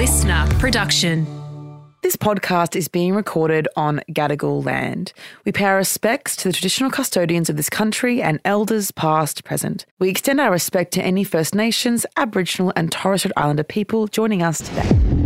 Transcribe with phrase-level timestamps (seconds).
[0.00, 1.26] listener production.
[2.00, 5.12] This podcast is being recorded on Gadigal land.
[5.44, 9.84] We pay our respects to the traditional custodians of this country and elders past, present.
[9.98, 14.42] We extend our respect to any First Nations, Aboriginal, and Torres Strait Islander people joining
[14.42, 15.19] us today.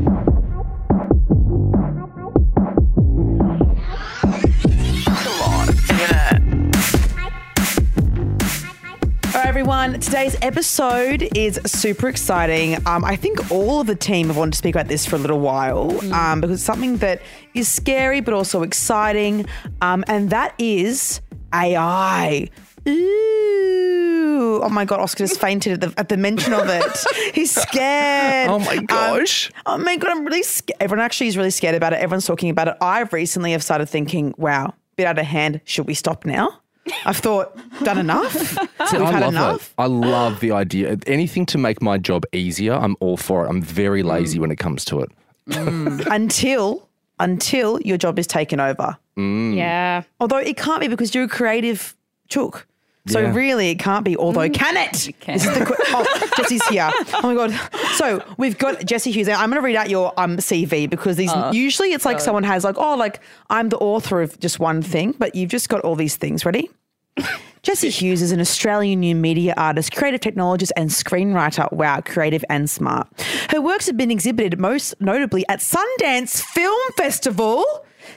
[9.58, 10.00] Everyone.
[10.00, 12.74] Today's episode is super exciting.
[12.88, 15.18] Um, I think all of the team have wanted to speak about this for a
[15.20, 17.22] little while um, because it's something that
[17.54, 19.46] is scary but also exciting,
[19.80, 21.20] um, and that is
[21.54, 22.48] AI.
[22.88, 24.60] Ooh.
[24.64, 27.32] Oh my God, Oscar just fainted at the, at the mention of it.
[27.32, 28.50] He's scared.
[28.50, 29.52] Oh my Um, gosh.
[29.66, 30.78] oh my God, I'm really scared.
[30.80, 32.00] Everyone actually is really scared about it.
[32.00, 32.74] Everyone's talking about it.
[32.80, 35.60] I've recently have started thinking, wow, bit out of hand.
[35.64, 36.58] Should we stop now?
[37.04, 38.32] I've thought, done enough?
[38.86, 39.68] See, We've I had love enough?
[39.70, 39.74] it.
[39.82, 40.98] I love the idea.
[41.06, 43.48] Anything to make my job easier, I'm all for it.
[43.48, 44.06] I'm very mm.
[44.06, 45.10] lazy when it comes to it.
[45.48, 46.06] Mm.
[46.10, 46.88] until
[47.20, 48.96] until your job is taken over.
[49.16, 49.56] Mm.
[49.56, 50.02] Yeah.
[50.20, 51.94] Although it can't be because you're a creative
[52.28, 52.66] chook.
[53.06, 53.34] So Yeah.
[53.34, 54.16] really, it can't be.
[54.16, 55.10] Although, can it?
[55.20, 55.34] can.
[55.34, 56.90] This is the qu- oh, Jessie's here.
[57.14, 57.70] Oh my god!
[57.96, 59.28] So we've got Jessie Hughes.
[59.28, 62.64] I'm going to read out your um CV because these usually it's like someone has
[62.64, 65.96] like oh like I'm the author of just one thing, but you've just got all
[65.96, 66.46] these things.
[66.46, 66.70] Ready?
[67.62, 71.70] Jessie Hughes is an Australian new media artist, creative technologist, and screenwriter.
[71.72, 73.06] Wow, creative and smart.
[73.50, 77.64] Her works have been exhibited most notably at Sundance Film Festival,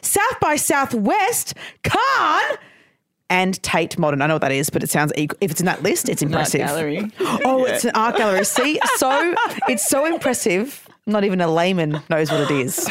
[0.02, 2.58] South by Southwest, Cannes,
[3.30, 4.22] and Tate Modern.
[4.22, 5.38] I know what that is, but it sounds equal.
[5.42, 6.62] If it's in that list, it's impressive.
[6.62, 7.12] gallery.
[7.20, 8.44] Oh, it's an art gallery.
[8.46, 9.36] See, so
[9.68, 10.88] it's so impressive.
[11.06, 12.90] Not even a layman knows what it is.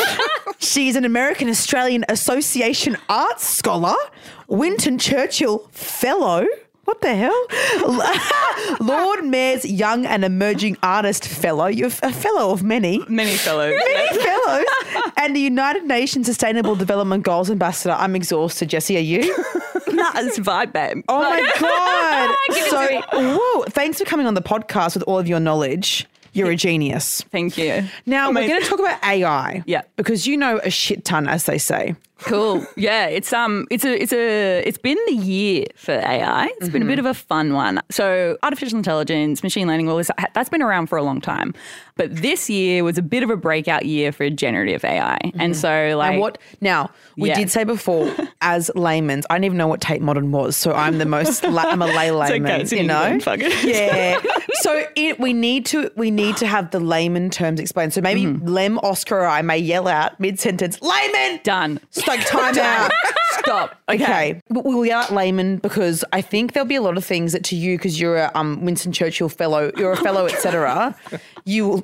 [0.58, 3.94] She's an American Australian Association Arts Scholar,
[4.48, 6.46] Winston Churchill Fellow.
[6.84, 7.46] What the hell?
[8.80, 11.66] Lord Mayor's Young and Emerging Artist Fellow.
[11.66, 13.04] You're a fellow of many.
[13.08, 13.74] Many fellows.
[13.94, 14.64] Many fellows.
[15.16, 17.94] And the United Nations Sustainable Development Goals Ambassador.
[17.96, 18.70] I'm exhausted.
[18.70, 19.34] Jessie, are you?
[20.00, 21.04] Nah, it's vibe, babe.
[21.08, 22.36] Oh my God.
[22.70, 26.06] So, whoa, thanks for coming on the podcast with all of your knowledge.
[26.32, 27.22] You're a genius.
[27.32, 27.84] Thank you.
[28.06, 29.64] Now, we're going to talk about AI.
[29.66, 29.82] Yeah.
[29.96, 31.96] Because you know a shit ton, as they say.
[32.22, 32.66] Cool.
[32.76, 36.46] Yeah, it's um, it's a, it's a, it's been the year for AI.
[36.58, 36.88] It's been a mm-hmm.
[36.88, 37.80] bit of a fun one.
[37.90, 41.54] So artificial intelligence, machine learning, all this that's been around for a long time,
[41.96, 45.18] but this year was a bit of a breakout year for generative AI.
[45.22, 45.40] Mm-hmm.
[45.40, 46.90] And so, like, And what now?
[47.16, 47.34] We Yeah.
[47.34, 48.10] did say before,
[48.40, 51.44] as laymen, I didn't even know what Tate Modern was, so I'm the most.
[51.44, 53.02] La- I'm a lay layman, it's in you know.
[53.02, 53.64] England, fuck it.
[53.64, 54.18] Yeah.
[54.62, 57.92] so it, we need to we need to have the layman terms explained.
[57.92, 58.46] So maybe mm-hmm.
[58.46, 61.40] Lem, Oscar, or I may yell out mid sentence, layman.
[61.42, 61.80] done.
[62.10, 62.90] Like time out.
[63.38, 63.76] Stop.
[63.88, 64.40] Okay.
[64.50, 67.56] We'll yell at layman because I think there'll be a lot of things that to
[67.56, 70.96] you, because you're a um, Winston Churchill fellow, you're a fellow, etc.
[71.44, 71.82] you will,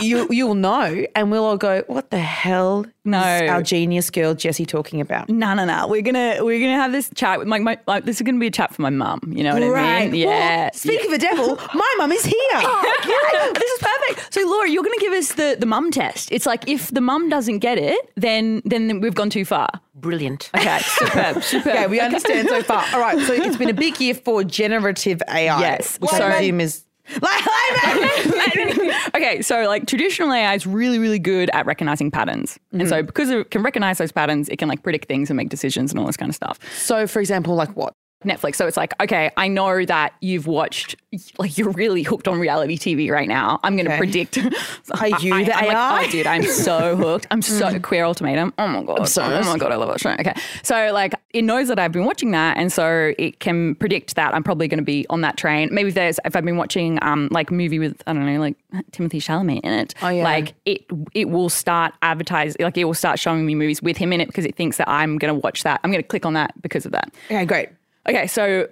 [0.00, 3.20] you you will know, and we'll all go, "What the hell?" No.
[3.20, 5.30] is our genius girl Jessie talking about?
[5.30, 5.88] No, no, no.
[5.88, 8.48] We're gonna we're gonna have this chat with my, my like this is gonna be
[8.48, 9.20] a chat for my mum.
[9.34, 10.14] You know what I mean?
[10.14, 10.64] Yeah.
[10.64, 12.34] Well, speak of the devil, my mum is here.
[12.54, 14.34] Oh, yeah, this is perfect.
[14.34, 16.30] So Laura, you're going to give us the the mum test.
[16.32, 19.68] It's like if the mum doesn't get it, then then we've gone too far.
[19.94, 20.50] Brilliant.
[20.54, 21.74] Okay, superb, superb.
[21.74, 22.84] Okay, we understand so far.
[22.92, 25.58] All right, so it's been a big year for generative AI.
[25.60, 25.98] Yes.
[25.98, 26.84] which So- I assume is.
[29.14, 32.58] okay, so like traditional AI is really, really good at recognizing patterns.
[32.72, 32.88] And Mm-hmm.
[32.90, 35.90] so because it can recognize those patterns, it can like predict things and make decisions
[35.90, 36.58] and all this kind of stuff.
[36.76, 37.94] so, for example, like what?
[38.24, 38.56] Netflix.
[38.56, 40.96] So it's like, okay, I know that you've watched,
[41.38, 43.60] like, you're really hooked on reality TV right now.
[43.62, 43.98] I'm going to Okay.
[43.98, 44.38] predict.
[45.00, 45.92] Are you I, the I'm AI?
[45.98, 47.26] Like, oh, dude, I'm so hooked.
[47.30, 48.52] I'm so queer ultimatum.
[48.58, 49.08] Oh my god.
[49.18, 50.10] oh my god, I love that show.
[50.10, 50.34] Okay,
[50.64, 54.34] so like, it knows that I've been watching that, and so it can predict that
[54.34, 55.68] I'm probably going to be on that train.
[55.72, 58.40] Maybe if there's if I've been watching um like a movie with I don't know
[58.40, 58.56] like
[58.92, 59.94] Timothée Chalamet in it.
[60.02, 60.24] Oh, yeah.
[60.24, 60.84] Like it
[61.14, 64.26] it will start advertise like it will start showing me movies with him in it
[64.26, 65.80] because it thinks that I'm going to watch that.
[65.84, 67.12] I'm going to click on that because of that.
[67.26, 67.68] Okay, great.
[68.08, 68.66] Okay, so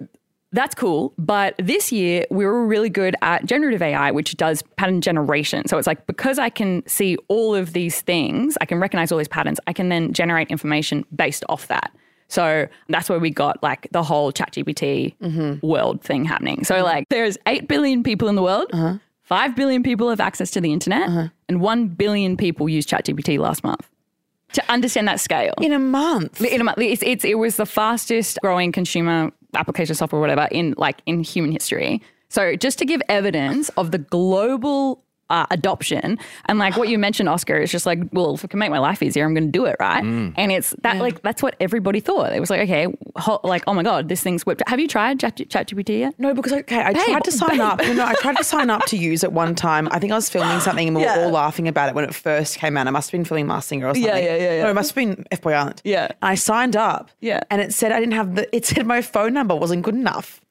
[0.51, 1.13] that's cool.
[1.17, 5.67] But this year, we were really good at generative AI, which does pattern generation.
[5.67, 9.17] So it's like because I can see all of these things, I can recognize all
[9.17, 11.91] these patterns, I can then generate information based off that.
[12.29, 15.65] So that's where we got like the whole ChatGPT mm-hmm.
[15.65, 16.63] world thing happening.
[16.63, 18.97] So, like, there's 8 billion people in the world, uh-huh.
[19.23, 21.27] 5 billion people have access to the internet, uh-huh.
[21.47, 23.87] and 1 billion people used ChatGPT last month.
[24.53, 25.53] To understand that scale.
[25.61, 26.41] In a month.
[26.41, 30.73] In a month, it's, it's, it was the fastest growing consumer application software, whatever, in
[30.77, 32.01] like in human history.
[32.29, 36.17] So just to give evidence of the global uh, adoption.
[36.45, 38.79] And like what you mentioned, Oscar, is just like, well, if it can make my
[38.79, 40.03] life easier, I'm going to do it, right?
[40.03, 42.33] And it's that like that's what everybody thought.
[42.33, 42.87] It was like, okay,
[43.17, 44.61] ho- like oh my god, this thing's whipped.
[44.67, 46.13] Have you tried Chat- ChatGPT yet?
[46.17, 47.59] No, because okay, I Babe, tried to sign babe.
[47.61, 47.79] up.
[47.81, 49.87] No, no, I tried to sign up to use it one time.
[49.91, 51.17] I think I was filming something and we Yeah.
[51.17, 52.87] were all laughing about it when it first came out.
[52.87, 54.03] I must have been filming Masked Singer or something.
[54.03, 54.63] Yeah, yeah, yeah, yeah.
[54.63, 55.81] No, it must have been F Boy Island.
[55.83, 56.05] Yeah.
[56.07, 57.11] And I signed up.
[57.19, 57.41] Yeah.
[57.49, 58.55] And it said I didn't have the.
[58.55, 60.41] It said my phone number wasn't good enough.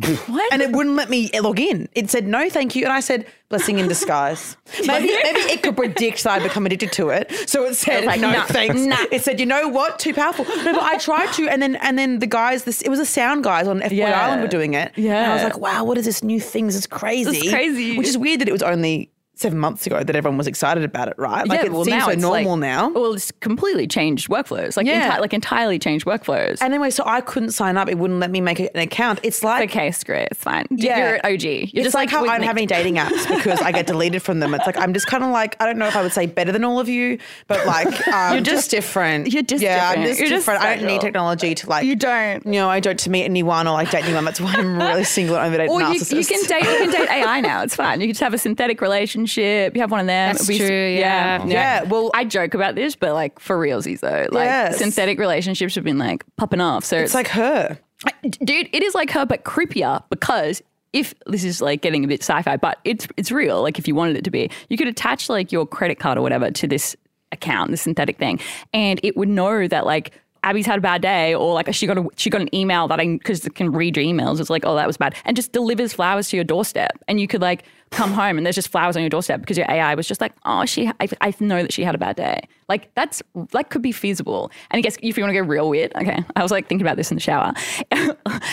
[0.26, 0.52] What?
[0.52, 1.88] And it wouldn't let me log in.
[1.94, 4.56] It said no, thank you, and I said blessing in disguise.
[4.86, 7.32] maybe maybe it could predict that I'd become addicted to it.
[7.48, 8.80] So it said like, no, nah, thanks.
[8.80, 8.96] nah.
[9.10, 10.44] It said you know what, too powerful.
[10.44, 13.06] No, but I tried to, and then and then the guys, this it was the
[13.06, 14.26] sound guys on Yeah.
[14.26, 14.92] Island were doing it.
[14.96, 16.66] and I was like, wow, what is this new thing?
[16.66, 17.38] This is crazy.
[17.38, 17.96] It's crazy.
[17.98, 21.08] Which is weird that it was only seven months ago that everyone was excited about
[21.08, 21.46] it, right?
[21.48, 22.90] Like yeah, it well, seems now so it's normal like, now.
[22.90, 25.16] Well, it's completely changed workflows, like Yeah.
[25.16, 26.58] enti- like entirely changed workflows.
[26.60, 27.88] And anyway, so I couldn't sign up.
[27.88, 29.20] It wouldn't let me make an account.
[29.22, 30.66] It's like okay, screw it, it's fine.
[30.70, 30.98] Yeah.
[30.98, 31.42] You're an OG.
[31.42, 32.46] You're it's just like, how I don't me.
[32.46, 34.52] have any dating apps because I get deleted from them.
[34.54, 36.52] It's like I'm just kind of like I don't know if I would say better
[36.52, 39.32] than all of you, but like um, You're just, just- different.
[39.32, 40.48] you're just yeah, I'm just You're just.
[40.48, 41.84] I don't need technology to like.
[41.86, 42.44] You don't.
[42.44, 44.24] You know, I don't to meet anyone or like date anyone.
[44.26, 46.18] That's why I'm really single and only date Or you, narcissists.
[46.18, 47.62] you can date you can date AI now.
[47.62, 48.00] It's fine.
[48.02, 49.29] You can just have a synthetic relationship.
[49.36, 50.32] You have one of them.
[50.34, 51.44] That's It'll be- true, yeah.
[51.46, 54.78] Yeah, well- I joke about this, but like for realsies though, like Yes.
[54.78, 56.84] synthetic relationships have been like popping off.
[56.84, 57.78] So It's like her.
[58.22, 60.62] dude, it is like her, but creepier because
[60.92, 63.62] if this is like getting a bit sci-fi, but it's it's real.
[63.62, 66.22] Like if you wanted it to be, you could attach like your credit card or
[66.22, 66.96] whatever to this
[67.32, 68.40] account, this synthetic thing,
[68.72, 70.12] and it would know that like.
[70.42, 72.98] Abbie's had a bad day, or like she got a she got an email that
[72.98, 74.40] I because it can read your emails.
[74.40, 77.28] It's like, oh, that was bad, and just delivers flowers to your doorstep, and you
[77.28, 80.06] could like come home and there's just flowers on your doorstep because your AI was
[80.06, 82.40] just like, oh, she, I, I know that she had a bad day.
[82.70, 83.20] Like that's
[83.50, 84.52] that could be feasible.
[84.70, 86.86] And I guess if you want to go real weird, okay, I was like thinking
[86.86, 87.52] about this in the shower.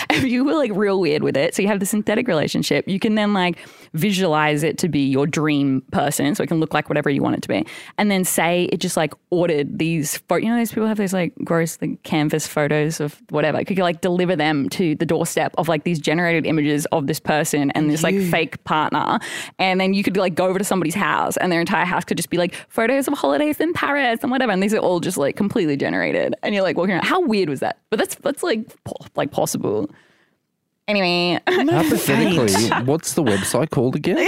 [0.10, 3.00] if you were like real weird with it, so you have the synthetic relationship, you
[3.00, 3.60] can then like
[3.94, 7.36] visualize it to be your dream person, so it can look like whatever you want
[7.36, 7.64] it to be,
[8.00, 10.20] and then say it just like ordered these.
[10.32, 13.64] You know, those people have these like gross like canvas photos of whatever.
[13.64, 17.20] Could you like deliver them to the doorstep of like these generated images of this
[17.20, 19.20] person and this like fake partner,
[19.60, 22.18] and then you could like go over to somebody's house, and their entire house could
[22.18, 25.18] just be like photos of holidays in Paris and whatever, and these are all just
[25.18, 27.06] like completely generated, and you're like walking around.
[27.06, 27.78] How weird was that?
[27.90, 29.90] But that's that's like po- like possible.
[30.88, 34.18] Anyway, Hypothetically, what's the website called again?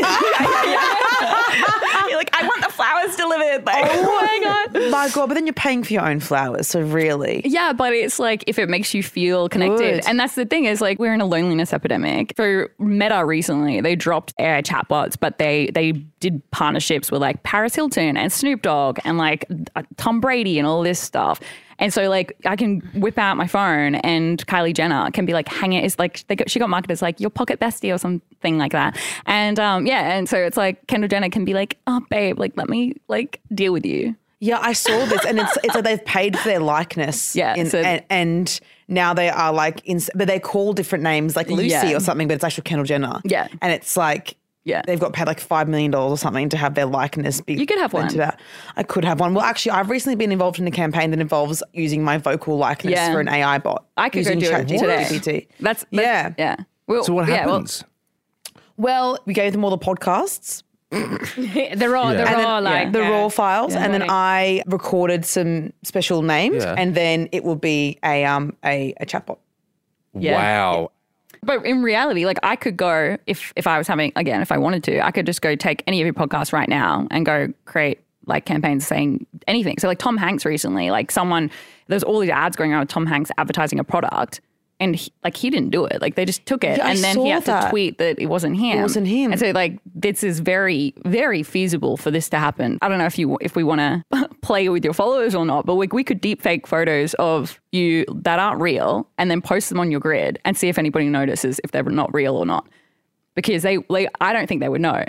[2.09, 2.68] you're like, I want the
[3.15, 3.65] flowers delivered.
[3.65, 4.39] Like, oh my
[4.73, 4.91] god.
[4.91, 6.67] My God, but then you're paying for your own flowers.
[6.67, 10.01] So really, Yeah, but it's like if it makes you feel connected.
[10.01, 10.07] Good.
[10.07, 12.33] And that's the thing is like we're in a loneliness epidemic.
[12.35, 17.75] For Meta recently, they dropped AI chatbots, but they they did partnerships with like Paris
[17.75, 19.45] Hilton and Snoop Dogg and like
[19.75, 21.39] uh, Tom Brady and all this stuff.
[21.79, 25.47] And so like I can whip out my phone and Kylie Jenner can be like
[25.47, 27.97] hang it is like they got, she got marketed as like your pocket bestie or
[27.97, 28.97] something like that.
[29.25, 32.53] And um yeah, and so it's like Kendall Jenner can be like, "Oh babe, like
[32.57, 36.05] let me like deal with you." Yeah, I saw this, and it's it's like they've
[36.05, 37.35] paid for their likeness.
[37.35, 41.35] Yeah, in- so- and, and now they are like, in, but they call different names
[41.35, 41.95] like Lucy Yeah.
[41.95, 43.19] or something, but it's actually Kendall Jenner.
[43.25, 43.47] Yeah.
[43.61, 44.35] and it's like.
[44.69, 44.81] Yeah.
[44.85, 47.53] They've got paid like $5 million or something to have their likeness be.
[47.55, 48.03] You could have one.
[48.03, 48.35] rented out.
[48.77, 49.33] I could have one.
[49.33, 52.93] Well, actually, I've recently been involved in a campaign that involves using my vocal likeness
[52.93, 53.11] Yeah.
[53.13, 53.85] for an AI bot.
[53.97, 55.05] I could go using do it today.
[55.09, 55.47] ChatGPT.
[55.59, 56.33] That's, that's Yeah.
[56.37, 56.55] yeah.
[56.87, 57.83] Well, So what yeah, well, happens?
[58.77, 60.63] Well, we gave them all the podcasts.
[60.91, 65.23] They're all, they're And then- all like the uh, raw files, and then I recorded
[65.23, 66.73] some special names, Yeah.
[66.77, 69.37] and then it will be a um a, a chatbot.
[70.17, 70.33] Yeah.
[70.37, 70.91] Wow.
[71.41, 74.57] But in reality, like I could go if if I was having again, if I
[74.57, 77.47] wanted to, I could just go take any of your podcasts right now and go
[77.65, 79.77] create like campaigns saying anything.
[79.79, 81.49] So like Tom Hanks recently, like someone
[81.87, 84.41] there's all these ads going around with Tom Hanks advertising a product.
[84.81, 86.99] And he, like he didn't do it, like they just took it, Yeah, I and
[86.99, 87.65] then he had that.
[87.65, 88.79] to tweet that it wasn't him.
[88.79, 89.31] It wasn't him.
[89.31, 92.79] And so like this is very, very feasible for this to happen.
[92.81, 93.79] I don't know if you if we want
[94.11, 97.59] to play with your followers or not, but we, we could deep fake photos of
[97.73, 101.09] you that aren't real and then post them on your grid and see if anybody
[101.09, 102.65] notices if they're not real or not.
[103.35, 105.03] Because they, like, I don't think they would know.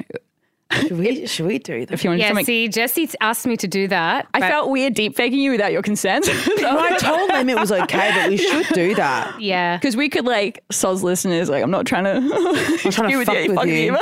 [0.73, 1.93] Should we should we do that?
[1.93, 4.29] If you want Yeah, something, see, Jessie asked me to do that.
[4.35, 6.29] I felt weird deep faking you without your consent.
[6.61, 9.41] No, I told them it was okay, but we should do that.
[9.41, 9.77] Yeah.
[9.79, 12.11] Because we could like soz listeners, like I'm not trying to,
[12.85, 13.97] I'm trying to fuck with fuck you.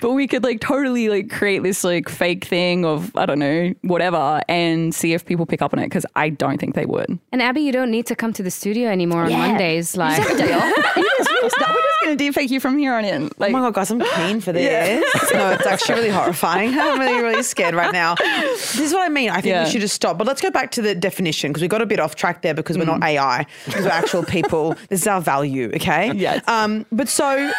[0.00, 3.72] but we could like totally like create this like fake thing of I don't know
[3.82, 7.18] whatever and see if people pick up on it because I don't think they would.
[7.30, 9.96] And Abbie, you don't need to come to the studio anymore on Mondays.
[9.96, 10.20] Like,
[12.12, 13.30] We're just gonna deep fake you from here on in.
[13.38, 15.02] Like, Oh my god, guys, I'm keen for this.
[15.32, 16.70] No, it's actually really horrifying.
[16.78, 18.14] I'm really, really scared right now.
[18.16, 19.30] This is what I mean.
[19.30, 19.64] I think Yeah.
[19.64, 20.18] we should just stop.
[20.18, 22.54] But let's go back to the definition because we got a bit off track there
[22.54, 22.98] because we're Mm.
[23.00, 23.46] not AI.
[23.64, 24.74] Because we're actual people.
[24.88, 26.12] This is our value, okay?
[26.14, 26.46] Yes.
[26.48, 27.50] Um, but so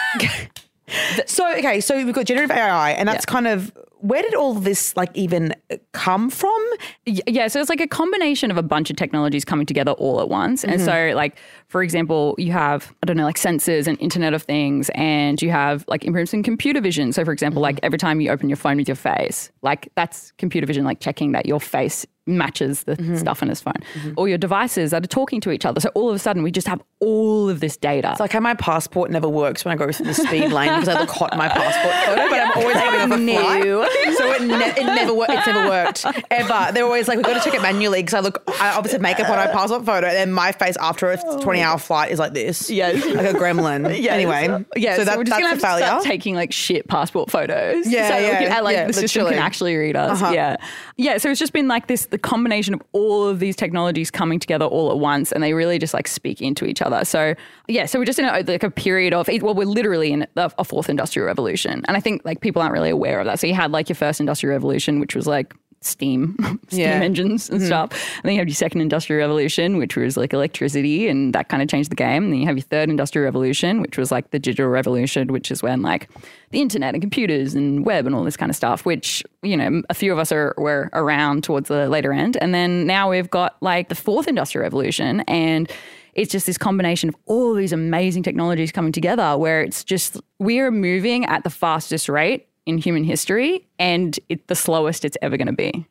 [1.25, 3.33] so okay, so we've got generative AI, and that's Yeah.
[3.33, 5.55] kind of where did all this like even
[5.93, 6.61] come from?
[7.05, 10.27] Yeah, so it's like a combination of a bunch of technologies coming together all at
[10.27, 10.65] once.
[10.65, 11.37] And so, like,
[11.73, 15.49] for example, you have, I don't know, like sensors and Internet of Things, and you
[15.49, 17.11] have like improvements in computer vision.
[17.11, 17.85] So, for example, like mm-hmm.
[17.85, 21.31] every time you open your phone with your face, like that's computer vision, like checking
[21.31, 23.17] that your face matches the mm-hmm.
[23.17, 23.73] stuff on his phone.
[23.73, 24.13] Mm-hmm.
[24.17, 25.81] All your devices that are talking to each other.
[25.81, 28.11] So, all of a sudden, we just have all of this data.
[28.11, 30.87] It's like how my passport never works when I go through the speed lane because
[30.87, 34.17] I look hot in my passport photo, but I'm always having a flight.
[34.17, 35.31] So it, ne- it never worked.
[35.31, 36.71] It's never worked ever.
[36.71, 38.43] They're always like, we've got to check it manually because I look.
[38.59, 41.62] I obviously have makeup on my passport photo, and then my face after a 20
[41.63, 42.69] hour flight is like this.
[42.69, 43.03] Yes.
[43.15, 43.97] like a gremlin.
[44.03, 45.85] Yeah, Anyway, so, yeah, So, so, that, we're just have to failure.
[45.85, 47.87] start taking like shit passport photos.
[47.87, 49.35] Yeah, so yeah, can, uh, like yeah, the system literally.
[49.37, 50.21] can actually read us.
[50.21, 50.33] Uh-huh.
[50.33, 50.57] Yeah,
[50.97, 51.17] yeah.
[51.17, 54.65] So it's just been like this, the combination of all of these technologies coming together
[54.65, 57.05] all at once, and they really just like speak into each other.
[57.05, 57.35] So
[57.67, 60.51] yeah, so we're just in a, like a period of well, we're literally in a,
[60.57, 63.39] a fourth industrial revolution, and I think like people aren't really aware of that.
[63.39, 65.53] So you had like your first industrial revolution, which was like
[65.85, 66.35] steam
[66.67, 67.01] steam Yeah.
[67.01, 67.67] engines and mm-hmm.
[67.67, 67.91] stuff.
[68.17, 71.61] And then you have your second industrial revolution which was like electricity and that kind
[71.61, 72.23] of changed the game.
[72.25, 75.51] And then you have your third industrial revolution which was like the digital revolution which
[75.51, 76.09] is when like
[76.51, 79.81] the internet and computers and web and all this kind of stuff which you know
[79.89, 82.37] a few of us are were around towards the later end.
[82.37, 85.71] And then now we've got like the fourth industrial revolution and
[86.13, 90.71] it's just this combination of all these amazing technologies coming together where it's just we're
[90.71, 95.47] moving at the fastest rate in human history and it's the slowest it's ever going
[95.47, 95.85] to be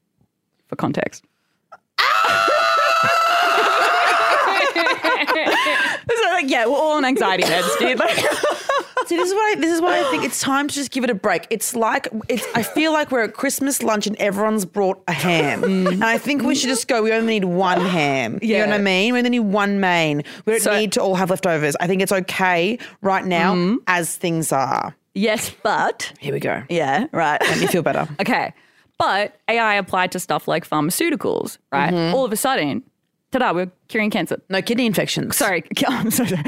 [0.68, 1.24] for context.
[1.98, 2.04] so
[6.30, 7.98] like, yeah, we're all on anxiety meds, dude.
[7.98, 8.18] Like,
[9.06, 11.10] See, this is why this is why I think it's time to just give it
[11.10, 11.46] a break.
[11.50, 12.46] It's like it's.
[12.54, 15.92] I feel like we're at Christmas lunch and everyone's brought a ham, mm.
[15.92, 17.02] and I think we should just go.
[17.02, 18.38] We only need one ham.
[18.40, 18.66] You know Yeah.
[18.66, 19.12] what I mean?
[19.12, 20.22] We only need one main.
[20.46, 21.76] We don't So- need to all have leftovers.
[21.80, 23.78] I think it's okay right now mm.
[23.86, 24.94] as things are.
[25.14, 26.62] Yes, but Here we go.
[26.68, 27.40] yeah, right.
[27.40, 28.08] Make me feel better.
[28.20, 28.52] Okay.
[28.98, 31.92] But AI applied to stuff like pharmaceuticals, right?
[31.92, 32.14] Mm-hmm.
[32.14, 32.84] All of a sudden,
[33.32, 34.40] ta-da, we're curing cancer.
[34.48, 35.36] No kidney infections.
[35.36, 36.42] Sorry, I'm so sorry.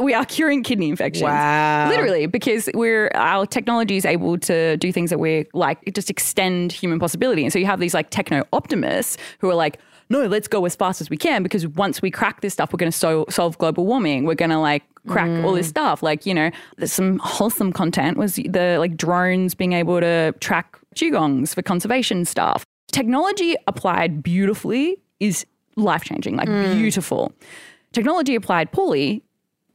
[0.00, 1.22] We are curing kidney infections.
[1.24, 1.88] Wow.
[1.88, 6.72] Literally, because we're our technology is able to do things that we're like just extend
[6.72, 7.44] human possibility.
[7.44, 10.74] And so you have these like techno optimists who are like, no, let's go as
[10.74, 13.56] fast as we can because once we crack this stuff, we're going to so- solve
[13.58, 14.24] global warming.
[14.24, 16.02] We're going to like crack all this stuff.
[16.02, 20.78] Like you know, there's some wholesome content was the like drones being able to track
[20.94, 22.64] dugongs for conservation stuff.
[22.92, 27.32] Technology applied beautifully is life changing, like beautiful.
[27.92, 29.22] Technology applied poorly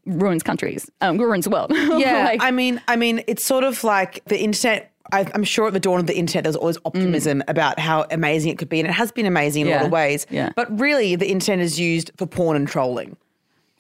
[0.05, 1.72] ruins countries, um, ruins the world.
[1.75, 4.91] Yeah, Like- I mean, I mean, it's sort of like the internet.
[5.12, 8.05] I, I'm sure at the dawn of the internet, there was always optimism about how
[8.12, 9.86] amazing it could be, and it has been amazing in a lot Mm.
[9.86, 10.27] Of ways.
[10.29, 10.50] yeah.
[10.55, 13.15] But really, the internet is used for porn and trolling.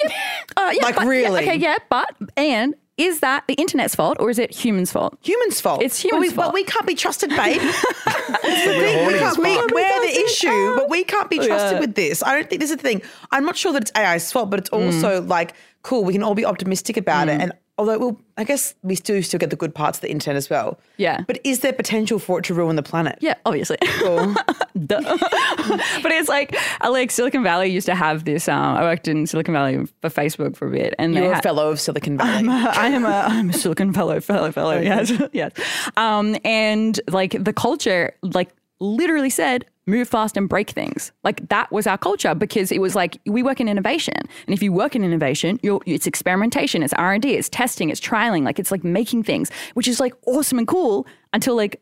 [0.03, 1.41] Uh, yeah, Like, but- yeah, really?
[1.43, 5.17] okay, yeah, but and is that the internet's fault or is it humans' fault?
[5.21, 5.83] Humans' fault.
[5.83, 6.53] It's But we, humans' but fault.
[6.55, 7.61] we can't be trusted, babe.
[8.43, 9.71] We're we can't be, fuck.
[9.71, 11.79] we're the issue, but we can't be trusted Yeah.
[11.79, 12.23] with this.
[12.23, 13.01] I don't think this is the thing.
[13.31, 14.85] I'm not sure that it's AI's fault, but it's Mm.
[14.85, 16.03] also like cool.
[16.03, 19.39] We can all be optimistic about it, and although well, I guess we still still
[19.39, 20.79] get the good parts of the internet as well.
[20.97, 21.21] Yeah.
[21.27, 23.17] But is there potential for it to ruin the planet?
[23.21, 23.77] Yeah, obviously.
[24.05, 24.35] Duh.
[24.85, 28.47] but it's like, like Silicon Valley used to have this.
[28.47, 31.43] Um, I worked in Silicon Valley for Facebook for a bit, and You're a had-
[31.43, 32.47] fellow of Silicon Valley.
[32.49, 34.79] I am a I'm a Silicon fellow, fellow, fellow.
[34.79, 35.51] Yes, yes.
[35.97, 41.11] Um, and like the culture, like literally said, move fast and break things.
[41.23, 44.61] Like that was our culture because it was like we work in innovation, and if
[44.61, 48.43] you work in innovation, you're it's experimentation, it's R and D, it's testing, it's trialing,
[48.43, 51.81] like it's like making things, which is like awesome and cool until like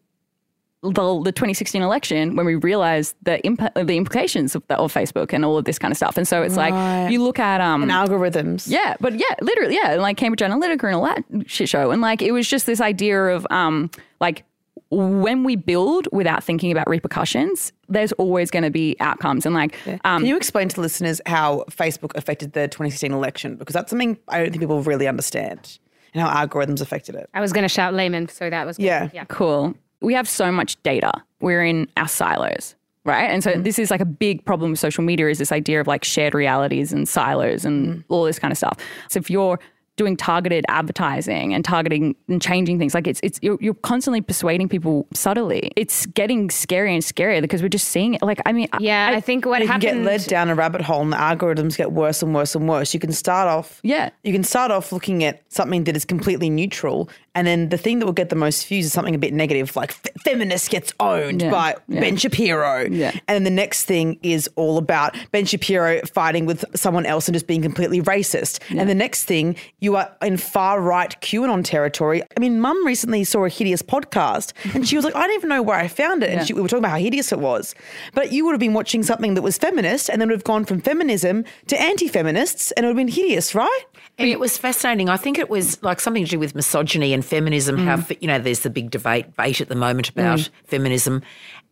[0.84, 0.92] the,
[1.24, 5.44] the 2016 election when we realized the imp- the implications of, the, of Facebook and
[5.44, 6.16] all of this kind of stuff.
[6.16, 8.70] And so it's like you look at um and algorithms.
[8.70, 12.02] yeah, but yeah, literally, yeah, and like Cambridge Analytica and all that shit show, and
[12.02, 13.90] like it was just this idea of um
[14.22, 14.44] like
[14.92, 19.76] when we build without thinking about repercussions, there's always going to be outcomes, and like
[20.04, 23.56] um Can you explain to listeners how Facebook affected the 2016 election?
[23.56, 25.80] Because that's something I don't think people really understand,
[26.14, 27.30] and how algorithms affected it.
[27.34, 28.86] I was going to shout layman, so that was good.
[28.86, 29.10] Yeah.
[29.14, 29.26] yeah.
[29.26, 29.74] cool.
[30.02, 31.12] We have so much data.
[31.40, 32.76] We're in our silos.
[33.06, 33.30] Right.
[33.30, 35.86] And so this is like a big problem with social media is this idea of
[35.86, 38.80] like shared realities and silos and all this kind of stuff.
[39.10, 39.60] So if you're
[39.98, 44.68] doing targeted advertising and targeting and changing things, like it's it's you're, you're constantly persuading
[44.70, 45.72] people subtly.
[45.76, 48.22] It's getting scarier and scarier because we're just seeing it.
[48.22, 50.04] Like I mean, Yeah, I, think what you can happened.
[50.04, 52.94] get led down a rabbit hole and the algorithms get worse and worse and worse.
[52.94, 54.10] You can start off Yeah.
[54.24, 58.00] You can start off looking at something that is completely neutral And then the thing
[58.00, 60.94] that will get the most views is something a bit negative, like "F- feminist gets
[61.00, 61.52] owned Yeah.
[61.52, 62.00] by Yeah.
[62.00, 62.88] Ben Shapiro.
[62.90, 63.12] Yeah.
[63.28, 67.36] And then the next thing is all about Ben Shapiro fighting with someone else and
[67.36, 68.60] just being completely racist.
[68.78, 72.24] And the next thing, you are in far right QAnon territory.
[72.24, 75.50] I mean, mum recently saw a hideous podcast and she was like, I don't even
[75.50, 76.30] know where I found it.
[76.30, 76.46] And Yeah.
[76.46, 77.76] she, we were talking about how hideous it was.
[78.14, 80.64] But you would have been watching something that was feminist and then would have gone
[80.64, 83.82] from feminism to anti feminists and it would have been hideous, right?
[84.18, 85.10] And it was fascinating.
[85.10, 87.78] I think it was like something to do with misogyny and feminism.
[87.78, 88.18] How mm.
[88.22, 90.50] you know, there's the big debate debate at the moment about mm.
[90.66, 91.22] feminism,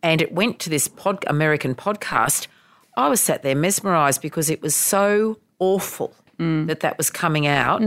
[0.02, 2.46] and it went to this pod, American podcast.
[2.96, 6.66] I was sat there mesmerised because it was so awful mm.
[6.66, 7.80] that that was coming out,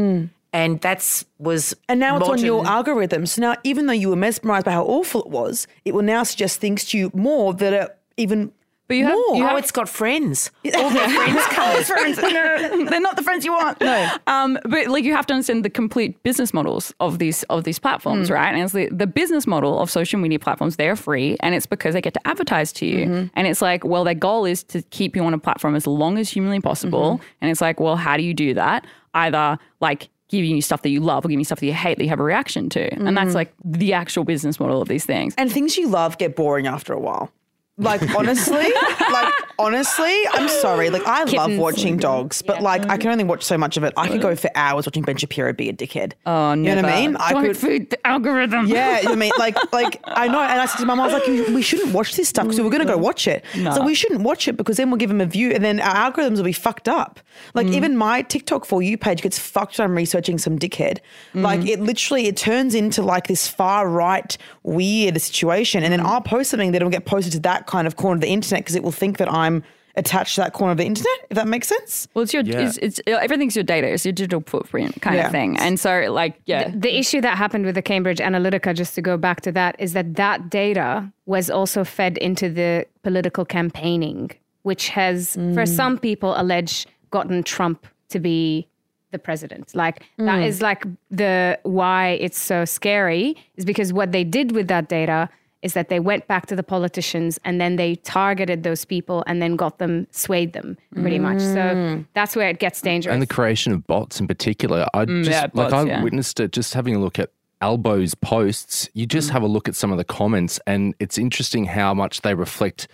[0.54, 3.26] and that's was And now it's on your modern- algorithm.
[3.26, 6.24] So now, even though you were mesmerized by how awful it was, it will now
[6.24, 8.52] suggest things to you more that are even
[8.88, 10.51] But you have- you Oh, it's got friends.
[10.75, 11.84] All their friends come.
[11.84, 12.17] friends.
[12.17, 13.82] No, they're not the friends you want.
[13.82, 14.15] No.
[14.27, 17.79] Um, but like you have to understand the complete business models of these of these
[17.79, 18.36] platforms, hmm.
[18.36, 18.53] right?
[18.53, 20.77] And it's the, the business model of social media platforms.
[20.77, 23.06] They're free, and it's because they get to advertise to you.
[23.06, 23.27] Mm-hmm.
[23.34, 26.17] And it's like, well, their goal is to keep you on a platform as long
[26.17, 27.15] as humanly possible.
[27.15, 27.25] Mm-hmm.
[27.41, 28.86] And it's like, well, how do you do that?
[29.13, 31.98] Either like giving you stuff that you love or giving you stuff that you hate
[31.98, 32.94] that you have a reaction to.
[32.94, 33.36] And that's mm-hmm.
[33.36, 35.34] like the actual business model of these things.
[35.38, 37.32] And things you love get boring after a while.
[37.80, 38.74] Like honestly,
[39.12, 40.90] like honestly, I'm sorry.
[40.90, 43.94] Like I love watching dogs, but like I can only watch so much of it.
[43.96, 46.14] I could go for hours watching Ben Shapiro be a dickhead.
[46.26, 47.16] Oh, you know what I mean?
[47.18, 47.58] I Don't could.
[47.58, 48.66] feed the algorithm.
[48.66, 50.96] Yeah, you know what I mean, like, like I know, and I said to my
[50.96, 52.98] mom, I was like, "We shouldn't watch this stuff because we were going to go
[52.98, 53.46] watch it.
[53.54, 56.12] So we shouldn't watch it because then we'll give them a view, and then our
[56.12, 57.20] algorithms will be fucked up.
[57.54, 60.98] Like even my TikTok for you page gets fucked when I'm researching some dickhead.
[61.36, 66.22] Like it literally, it turns into like this far right weird situation, and then I'll
[66.22, 68.76] post something that will get posted to that kind of corner of the internet because
[68.76, 69.64] it will think that I'm
[69.96, 71.20] attached to that corner of the internet.
[71.30, 72.08] If that makes sense.
[72.14, 72.62] Well, it's your, Yeah.
[72.62, 73.88] it's, it's uh, everything's your data.
[73.88, 75.26] It's your digital footprint kind Yeah.
[75.26, 75.58] of thing.
[75.58, 79.18] And so, like, yeah, The issue that happened with the Cambridge Analytica, just to go
[79.18, 84.32] back to that, is that that data was also fed into the political campaigning,
[84.62, 85.68] which has, for mm.
[85.68, 88.68] some people, alleged gotten Trump to be
[89.12, 89.74] the president.
[89.74, 90.46] Like that mm.
[90.46, 95.30] is like the why it's so scary is because what they did with that data
[95.62, 99.42] is that they went back to the politicians and then they targeted those people and
[99.42, 101.40] then got them swayed them pretty much.
[101.40, 102.06] So mm.
[102.14, 103.14] that's where it gets dangerous.
[103.14, 106.04] And the creation of bots in particular, I mm, just yeah, like bots, I yeah.
[106.04, 108.88] witnessed it just having a look at Albo's posts.
[108.94, 109.34] You just mm.
[109.34, 112.88] have a look at some of the comments, and it's interesting how much they reflect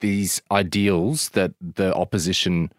[0.00, 2.72] these ideals that the opposition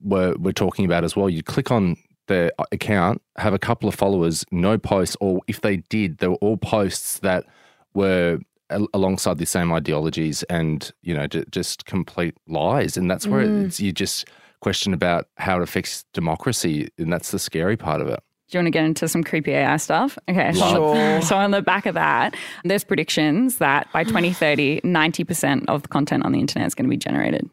[0.00, 1.28] were were talking about as well.
[1.28, 5.76] You click on their account, have a couple of followers, no posts, or if they
[5.76, 7.44] did, they were all posts that
[7.94, 8.40] were al-
[8.94, 13.66] alongside the same ideologies and you know ju- just complete lies and that's where mm.
[13.66, 14.28] it's, you just
[14.60, 18.60] question about how it affects democracy and that's the scary part of it Do you
[18.60, 20.18] want to get into some creepy AI stuff?
[20.28, 21.22] Okay, so, Sure.
[21.28, 26.24] so on the back of that, there's predictions that by 2030, 90% of the content
[26.24, 27.48] on the internet is going to be generated,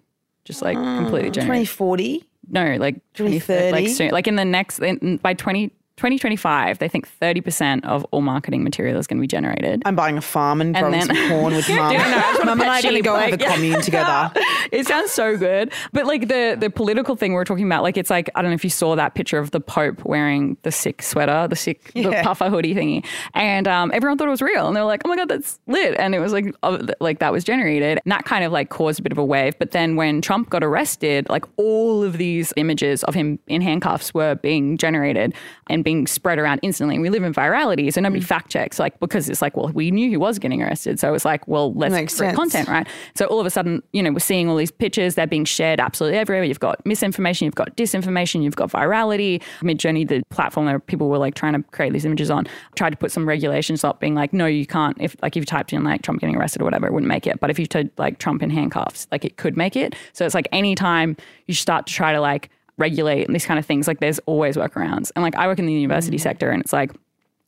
[0.45, 1.67] just like completely generated.
[1.67, 2.25] 2040.
[2.49, 5.71] no, like 2030, like soon, like in the next in, by 20.
[5.99, 9.81] 2025, they think 30% of all marketing material is going to be generated.
[9.85, 11.91] I'm buying a farm and, growing then- some corn with mum.
[11.91, 13.55] Dude, no, I just mum and I are going to go have like, a yeah.
[13.55, 14.31] commune together.
[14.71, 15.73] it sounds so good.
[15.91, 18.55] But like the the political thing we're talking about, like it's like I don't know
[18.55, 22.21] if you saw that picture of the Pope wearing the sick sweater, the sick the
[22.23, 25.09] puffer hoodie thingy, and um, everyone thought it was real, and they were like, "Oh
[25.09, 28.23] my god, that's lit!" And it was like uh, like that was generated, and that
[28.23, 29.57] kind of like caused a bit of a wave.
[29.59, 34.13] But then when Trump got arrested, like all of these images of him in handcuffs
[34.13, 35.33] were being generated
[35.67, 36.95] and being spread around instantly.
[36.95, 38.03] And we live in virality, so Mm.
[38.03, 41.13] nobody fact checks, like because it's like, well, we knew he was getting arrested, so
[41.13, 42.37] it's like, well, let's Makes create sense.
[42.37, 42.87] content right?
[43.15, 45.79] So all of a sudden, you know, we're seeing all these pictures, they're being shared
[45.79, 46.43] absolutely everywhere.
[46.43, 49.41] You've got misinformation, you've got disinformation, you've got virality.
[49.61, 52.97] Midjourney, the platform that people were like trying to create these images on, tried to
[52.97, 54.97] put some regulations up, being like, no, you can't.
[54.99, 57.27] If like if you typed in like Trump getting arrested or whatever, it wouldn't make
[57.27, 57.39] it.
[57.39, 59.95] But if you typed like Trump in handcuffs, like it could make it.
[60.13, 63.65] So it's like anytime you start to try to like regulate and these kind of
[63.65, 65.11] things, like there's always workarounds.
[65.15, 66.23] And like I work in the university mm-hmm.
[66.23, 66.91] sector, and it's like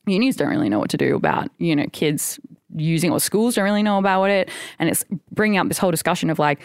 [0.07, 2.39] unis don't really know what to do about you know kids
[2.75, 6.29] using or schools don't really know about it and it's bringing up this whole discussion
[6.29, 6.61] of like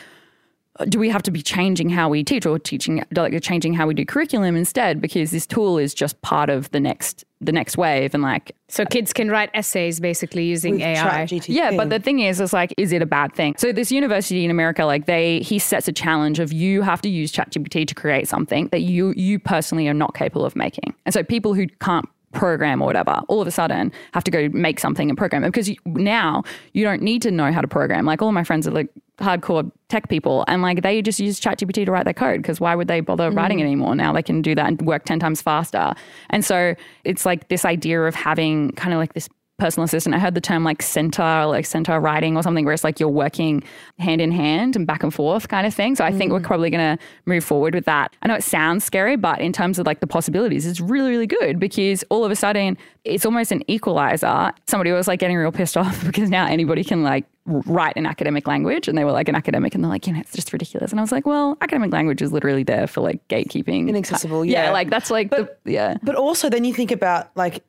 [0.85, 3.95] do we have to be changing how we teach or teaching like changing how we
[3.95, 8.15] do curriculum instead because this tool is just part of the next the next wave
[8.15, 11.29] and like so kids can write essays basically using AI.
[11.47, 13.55] Yeah, but the thing is, is like, is it a bad thing?
[13.59, 17.09] So this university in America, like they, he sets a challenge of you have to
[17.09, 21.12] use ChatGPT to create something that you you personally are not capable of making, and
[21.12, 24.79] so people who can't program or whatever all of a sudden have to go make
[24.79, 28.05] something and program it because you, now you don't need to know how to program
[28.05, 31.87] like all my friends are like hardcore tech people and like they just use ChatGPT
[31.87, 33.37] to write their code because why would they bother mm.
[33.37, 33.94] writing it anymore?
[33.94, 35.94] Now they can do that and work 10 times faster.
[36.31, 40.14] And so it's like this idea of having kind of like this personal assistant.
[40.14, 43.09] I heard the term like centaur, like centaur writing or something where it's like you're
[43.09, 43.62] working
[43.99, 45.97] hand in hand and back and forth kind of thing.
[45.97, 46.45] So I think we're mm.
[46.45, 48.14] probably going to move forward with that.
[48.23, 51.27] I know it sounds scary, but in terms of like the possibilities, it's really, really
[51.27, 54.53] good because all of a sudden it's almost an equalizer.
[54.66, 58.47] Somebody was like getting real pissed off because now anybody can like write in academic
[58.47, 60.90] language and they were like an academic and they're like, you know, it's just ridiculous.
[60.90, 63.88] And I was like, well, academic language is literally there for like gatekeeping.
[63.88, 64.71] Inaccessible, Yeah, yeah.
[64.73, 65.97] like that's like, the, yeah.
[66.03, 67.64] But also, then you think about like,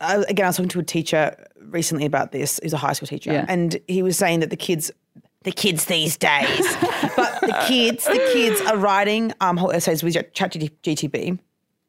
[0.00, 2.58] uh, again, I was talking to a teacher recently about this.
[2.62, 3.46] He's a high school teacher, Yeah.
[3.48, 4.90] and he was saying that the kids,
[5.42, 6.76] the kids these days,
[7.16, 11.38] but the kids, the kids are writing um, whole essays with ChatGPT.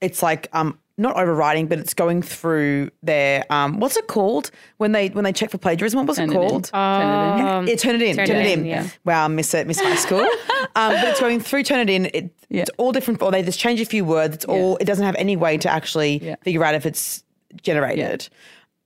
[0.01, 4.91] It's like um, not overwriting, but it's going through their um, what's it called when
[4.91, 5.97] they when they check for plagiarism?
[5.99, 6.63] What was it called?
[6.71, 7.45] Turnitin.
[7.45, 8.15] Um, yeah, Turnitin.
[8.15, 8.51] Turn, Turnitin.
[8.57, 8.87] in, yeah.
[9.05, 10.19] Wow, miss it, miss high school.
[10.75, 11.63] um, but it's going through.
[11.63, 12.09] Turnitin.
[12.13, 12.61] It, Yeah.
[12.61, 13.21] It's all different.
[13.21, 14.35] Or they just change a few words.
[14.35, 14.77] It's all.
[14.77, 17.23] It doesn't have any way to actually figure out if it's
[17.61, 18.27] generated.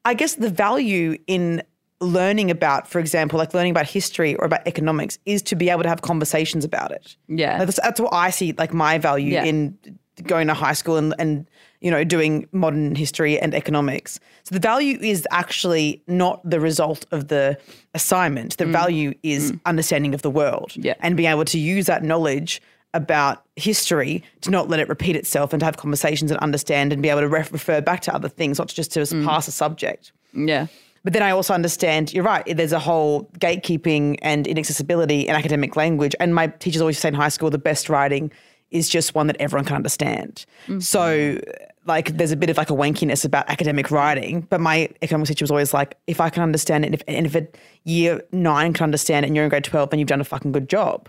[0.05, 1.61] I guess the value in
[1.99, 5.83] learning about, for example, like learning about history or about economics, is to be able
[5.83, 7.15] to have conversations about it.
[7.27, 7.57] Yeah.
[7.57, 8.53] Like, that's, that's what I see.
[8.57, 9.43] Like my value Yeah.
[9.45, 9.77] in
[10.23, 11.47] going to high school and and
[11.79, 14.19] you know doing modern history and economics.
[14.43, 17.55] So the value is actually not the result of the
[17.93, 18.57] assignment.
[18.57, 20.85] The value is understanding of the world Mm.
[20.85, 20.93] Yeah.
[21.01, 22.61] and being able to use that knowledge
[22.93, 27.01] about history to not let it repeat itself and to have conversations and understand and
[27.01, 29.25] be able to ref- refer back to other things, not just to Mm.
[29.25, 30.11] pass a subject.
[30.33, 30.67] Yeah.
[31.03, 35.75] But then I also understand, you're right, there's a whole gatekeeping and inaccessibility in academic
[35.75, 36.15] language.
[36.19, 38.31] And my teachers always say in high school, the best writing
[38.71, 40.45] is just one that everyone can understand.
[40.79, 41.39] So,
[41.85, 44.41] like, there's a bit of like a wankiness about academic writing.
[44.49, 47.25] But my economics teacher was always like, if I can understand it, and if, and
[47.25, 47.47] if a
[47.85, 50.51] year nine can understand it and you're in grade 12, then you've done a fucking
[50.51, 51.07] good job.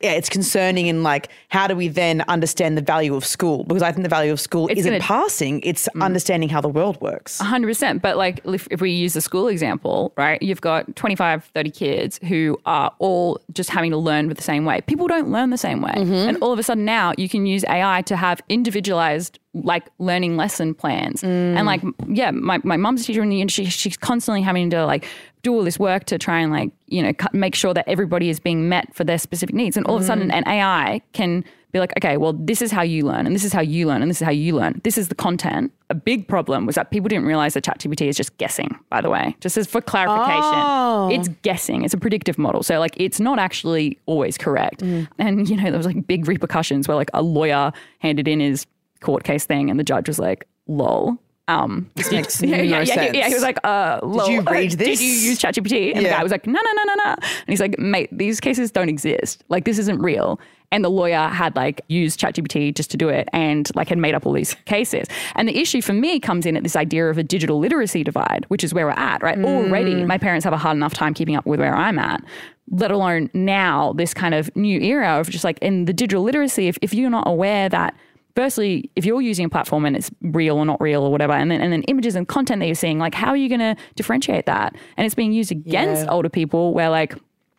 [0.00, 3.64] Yeah, it's concerning in like, how do we then understand the value of school?
[3.64, 6.02] Because I think the value of school It's isn't gonna- passing, it's mm.
[6.02, 7.40] understanding how the world works.
[7.40, 8.02] 100%.
[8.02, 12.20] But like if, if we use the school example, right, you've got 25, 30 kids
[12.28, 14.80] who are all just having to learn with the same way.
[14.82, 15.92] People don't learn the same way.
[15.92, 16.12] Mm-hmm.
[16.12, 20.36] And all of a sudden now you can use AI to have individualized like learning
[20.36, 21.22] lesson plans.
[21.22, 21.56] Mm.
[21.56, 23.66] And like, yeah, my, my mom's a teacher in the industry.
[23.66, 25.06] She's constantly having to like
[25.42, 28.28] do all this work to try and like, you know, cut, make sure that everybody
[28.28, 29.76] is being met for their specific needs.
[29.76, 30.34] And all of a sudden mm.
[30.34, 33.52] an AI can be like, okay, well, this is how you learn, and this is
[33.52, 34.80] how you learn, and this is how you learn.
[34.84, 35.72] This is the content.
[35.88, 39.08] A big problem was that people didn't realize that ChatGPT is just guessing, by the
[39.08, 40.52] way, just as for clarification.
[40.54, 41.08] Oh.
[41.10, 41.82] It's guessing.
[41.82, 42.62] It's a predictive model.
[42.62, 44.80] So, like, it's not actually always correct.
[44.80, 45.08] Mm.
[45.18, 48.66] And, you know, there was like big repercussions where like a lawyer handed in his
[49.00, 51.16] court case thing, and the judge was like, lol.
[51.60, 53.16] Um, This makes yeah, no yeah, yeah, sense.
[53.16, 53.28] yeah.
[53.28, 54.28] He was like, uh, lol.
[54.28, 54.98] you read this?
[54.98, 55.94] Did you use ChatGPT?
[55.94, 57.10] And the guy was like, no, no, no, no, no.
[57.20, 59.44] And he's like, mate, these cases don't exist.
[59.48, 60.40] Like, this isn't real.
[60.70, 64.14] And the lawyer had like used ChatGPT just to do it and like had made
[64.14, 65.06] up all these cases.
[65.34, 68.46] And the issue for me comes in at this idea of a digital literacy divide,
[68.48, 69.38] which is where we're at, right?
[69.38, 72.24] Already, my parents have a hard enough time keeping up with where I'm at.
[72.70, 76.68] Let alone now, this kind of new era of just like in the digital literacy,
[76.68, 77.94] if, if you're not aware that
[78.34, 81.50] firstly, if you're using a platform and it's real or not real or whatever, and
[81.50, 83.76] then and then images and content that you're seeing, like how are you going to
[83.94, 84.74] differentiate that?
[84.96, 86.10] And it's being used against Yeah.
[86.12, 87.14] older people where like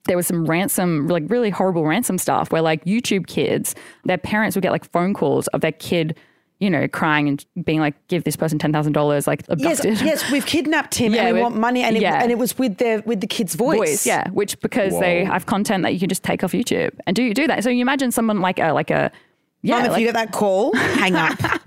[0.06, 4.56] there was some ransom, like really horrible ransom stuff where like YouTube kids, their parents
[4.56, 6.18] would get like phone calls of their kid,
[6.60, 10.02] you know, crying and being like, give this person ten thousand dollars, like Yes, abducted.
[10.06, 12.22] yes, we've kidnapped him Yeah, and we we- want money, and it, yeah.
[12.22, 13.78] and it was with their with the kid's voice.
[13.78, 17.16] voice, yeah, which because they have content that you can just take off YouTube and
[17.16, 17.64] do you do that.
[17.64, 19.10] So you imagine someone like a like a
[19.64, 21.40] yeah, Mum, if like, you get that call, hang up.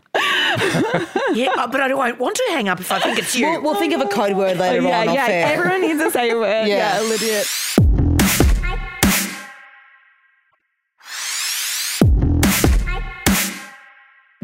[1.35, 3.47] Yeah, uh, but I don't want to hang up if I think it's you.
[3.47, 5.09] we'll, we'll think of a code word later yeah, on.
[5.09, 5.27] off yeah.
[5.27, 6.47] Everyone needs to say a word.
[6.69, 6.99] Yeah.
[6.99, 7.47] yeah, legit.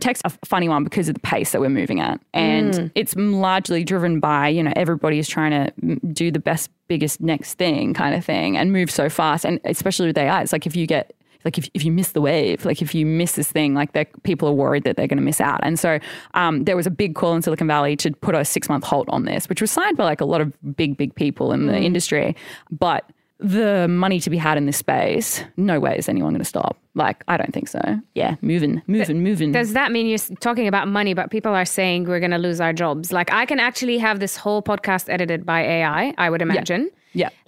[0.01, 3.85] Tech's a funny one because of the pace that we're moving at, and it's largely
[3.85, 7.95] driven by you know everybody is trying to mm, do the best, biggest, next thing
[7.95, 10.87] kind of thing, and move so fast, and especially with AI, it's like if you
[10.87, 13.93] get like if, if you miss the wave, like if you miss this thing, like
[13.93, 15.61] that people are worried that they're going to miss out.
[15.63, 15.99] And so
[16.35, 19.09] um, there was a big call in Silicon Valley to put a six month halt
[19.09, 21.79] on this, which was signed by like a lot of big, big people in the
[21.79, 22.37] industry.
[22.71, 23.11] But
[23.43, 26.77] the money to be had in this space, no way is anyone going to stop.
[26.95, 27.81] Like, I don't think so.
[28.15, 29.53] Yeah, moving, moving, moving.
[29.53, 32.61] Does that mean you're talking about money, but people are saying we're going to lose
[32.61, 33.13] our jobs?
[33.13, 36.83] Like, I can actually have this whole podcast edited by AI, I would imagine.
[36.83, 36.99] Yeah.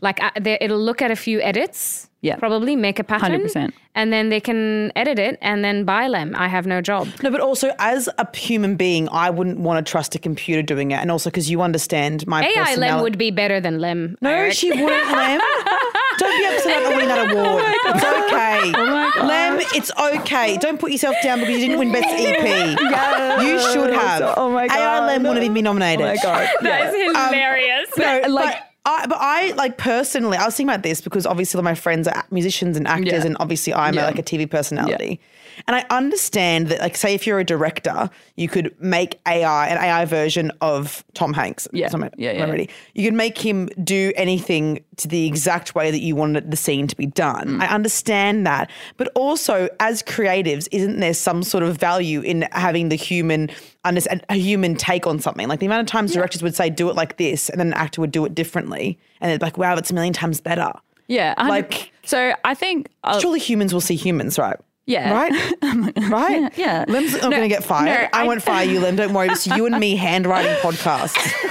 [0.01, 2.37] Like, uh, they, it'll look at a few edits, Yeah.
[2.37, 3.73] probably make a pattern, 100%.
[3.95, 6.35] and then they can edit it and then buy them.
[6.37, 7.09] I have no job.
[7.23, 10.91] No, but also as a human being, I wouldn't want to trust a computer doing
[10.91, 14.19] it, and also because you understand my AI Lem would be better than Lem.
[14.21, 14.55] No, heard.
[14.55, 15.41] she wouldn't, Lem.
[15.41, 17.75] Don't Don't be upset about not winning that award.
[17.87, 18.73] it's okay.
[18.77, 20.59] Oh Lem, it's okay.
[20.59, 22.79] Don't put yourself down because you didn't win Best EP.
[23.43, 24.35] You should have.
[24.37, 24.77] Oh my God.
[24.79, 25.07] AI God.
[25.07, 26.05] Lem wouldn't even be nominated.
[26.05, 26.49] Oh my god.
[26.61, 27.89] That is hilarious.
[27.97, 28.57] No, like- like.
[28.87, 32.25] I, but I like personally, I was thinking about this because obviously my friends are
[32.31, 33.27] musicians and actors, Yeah.
[33.27, 35.21] and obviously I'm a, like a TV personality.
[35.67, 39.79] And I understand that, like, say if you're a director, you could make AI an
[39.79, 41.69] AI version of Tom Hanks.
[41.73, 41.89] Yeah.
[41.89, 42.45] Tom- Yeah, yeah.
[42.45, 42.69] already.
[42.95, 46.87] You can make him do anything to the exact way that you wanted the scene
[46.89, 47.51] to be done.
[47.59, 47.63] Mm.
[47.63, 52.89] I understand that, but also as creatives, isn't there some sort of value in having
[52.89, 53.49] the human
[53.85, 55.49] understand a human take on something?
[55.49, 57.75] Like the amount of times directors would say, "Do it like this," and then an
[57.75, 60.73] actor would do it differently, and it's like, "Wow, that's a million times better."
[61.07, 61.35] Yeah.
[61.37, 64.57] 100 Like- so I think uh, Surely humans will see humans, right?
[64.87, 65.13] Yeah.
[65.13, 65.33] Right?
[66.11, 66.53] right?
[66.59, 66.85] yeah.
[66.89, 67.87] Lem's not going to get fired.
[67.87, 68.97] no, I, I- won't fire you, Lem.
[68.97, 69.29] Don't worry.
[69.29, 71.15] It's you and me handwriting podcasts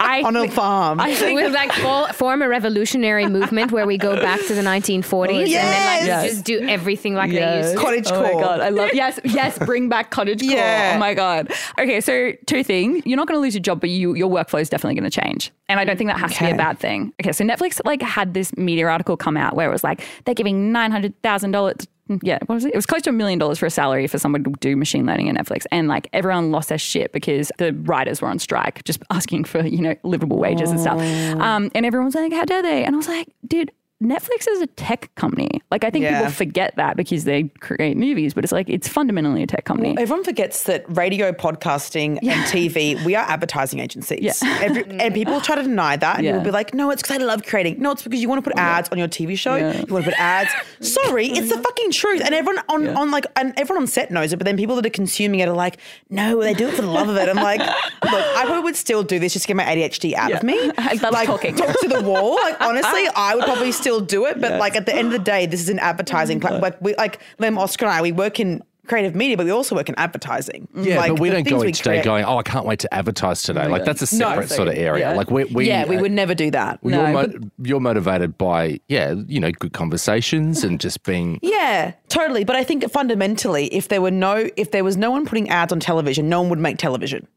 [0.00, 1.00] I on a think- farm.
[1.00, 4.54] I think we would like fo- form a revolutionary movement where we go back to
[4.54, 6.30] the 1940s and then like Yes.
[6.30, 7.78] just do everything like they used to.
[7.80, 8.40] Cottage oh my core.
[8.40, 9.58] god, I love yes, yes.
[9.58, 10.58] Bring back cottage core.
[10.58, 11.52] Oh my god.
[11.78, 13.02] Okay, so two things.
[13.06, 15.20] You're not going to lose your job, but you your workflow is definitely going to
[15.20, 17.12] change, and I don't think that has to be a bad thing.
[17.20, 20.34] Okay, so Netflix like had this media article come out where it was like they're
[20.34, 21.76] giving nine hundred thousand dollars.
[22.20, 22.72] Yeah, what was it?
[22.74, 25.06] It was close to a million dollars for a salary for someone to do machine
[25.06, 28.82] learning at Netflix, and like everyone lost their shit because the writers were on strike,
[28.84, 30.98] just asking for you know livable wages and stuff.
[31.40, 34.66] Um, and everyone's like, "How dare they?" And I was like, "Dude." Netflix is a
[34.66, 35.48] tech company.
[35.70, 36.18] Like I think Yeah.
[36.18, 39.94] people forget that because they create movies, but it's like it's fundamentally a tech company.
[39.98, 44.42] Everyone forgets that radio, podcasting, and TV, we are advertising agencies.
[44.60, 46.16] Every, and people try to deny that.
[46.16, 46.34] And Yeah.
[46.34, 47.80] you'll be like, no, it's because I love creating.
[47.80, 49.54] No, it's because you want to put ads on your TV show.
[49.54, 49.72] Yeah.
[49.86, 50.50] You want to put ads.
[50.80, 52.22] Sorry, it's the fucking truth.
[52.24, 54.86] And everyone on, on like, and everyone on set knows it, but then people that
[54.86, 55.78] are consuming it are like,
[56.10, 57.28] no, they do it for the love of it.
[57.28, 57.70] I'm like, look,
[58.02, 60.36] I probably would still do this just to get my ADHD out Yeah.
[60.38, 60.58] of me.
[60.78, 61.54] I love like, talking.
[61.54, 62.34] Talk to the wall.
[62.36, 64.40] Like, honestly, I would probably still do it.
[64.40, 66.62] But like, at the end of the day, this is an advertising platform.
[66.62, 69.76] Like, we, like Lem, Oscar and I, we work in creative media, but we also
[69.76, 70.66] work in advertising.
[70.74, 72.92] Yeah, like, but we don't go each day create- going, oh, I can't wait to
[72.92, 73.68] advertise today.
[73.68, 75.10] like that's a No, separate sort of area.
[75.10, 75.16] yeah.
[75.16, 76.80] Like we, we yeah, we uh, would never do that.
[76.82, 81.38] You're, No, mo- but- you're motivated by yeah, you know, good conversations and just being
[81.42, 82.42] Yeah, totally.
[82.42, 85.72] But I think fundamentally, if there were no, if there was no one putting ads
[85.72, 87.28] on television, no one would make television.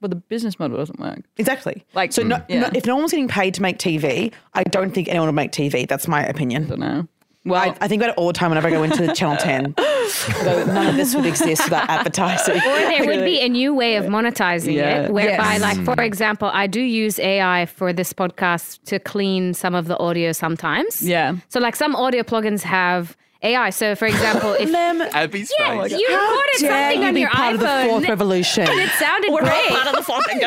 [0.00, 1.20] But the business model doesn't work.
[1.38, 1.84] Exactly.
[1.94, 2.60] Like, so, no, mm, yeah.
[2.60, 5.50] no- if no one's getting paid to make TV, I don't think anyone will make
[5.52, 5.88] TV.
[5.88, 6.64] That's my opinion.
[6.64, 7.08] I don't know.
[7.44, 9.74] Well, I, I think about it all the time whenever I go into Channel Ten.
[10.44, 12.56] None of this would exist without advertising.
[12.56, 15.04] Or there would be a new way of monetizing Yeah.
[15.04, 15.60] it, whereby, Yes.
[15.62, 19.96] like, for example, I do use AI for this podcast to clean some of the
[19.98, 21.00] audio sometimes.
[21.02, 21.36] Yeah.
[21.48, 23.70] So, like, some audio plugins have AI.
[23.70, 25.92] So, for example, if Lem, Abbie's yeah, face.
[25.92, 28.68] you recorded something you on be your part of the iPhone fourth revolution.
[28.68, 29.68] and it sounded great.
[29.68, 30.42] Part of the fucking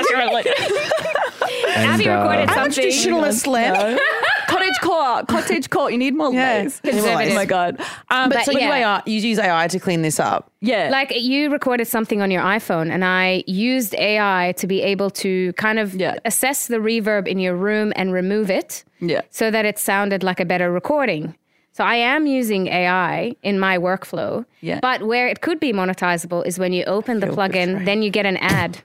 [1.76, 2.92] Abbie And, uh, recorded How much something.
[2.92, 3.98] traditionalist, Lem?
[4.48, 5.90] Cottage core, cottage core.
[5.90, 6.58] You need more Yeah.
[6.58, 6.80] layers.
[6.82, 7.32] Conservative.
[7.32, 7.80] Oh my god.
[8.10, 8.60] Um, But, But so you.
[8.60, 10.52] AI, you use AI to clean this up.
[10.60, 15.10] yeah, Like you recorded something on your iPhone, and I used AI to be able
[15.12, 16.16] to kind of Yeah.
[16.26, 19.22] assess the reverb in your room and remove it yeah.
[19.30, 21.34] so that it sounded like a better recording.
[21.74, 24.46] So I am using AI in my workflow.
[24.60, 24.80] Yeah.
[24.82, 28.26] But where it could be monetizable is when you open the plugin, then you get
[28.26, 28.82] an ad.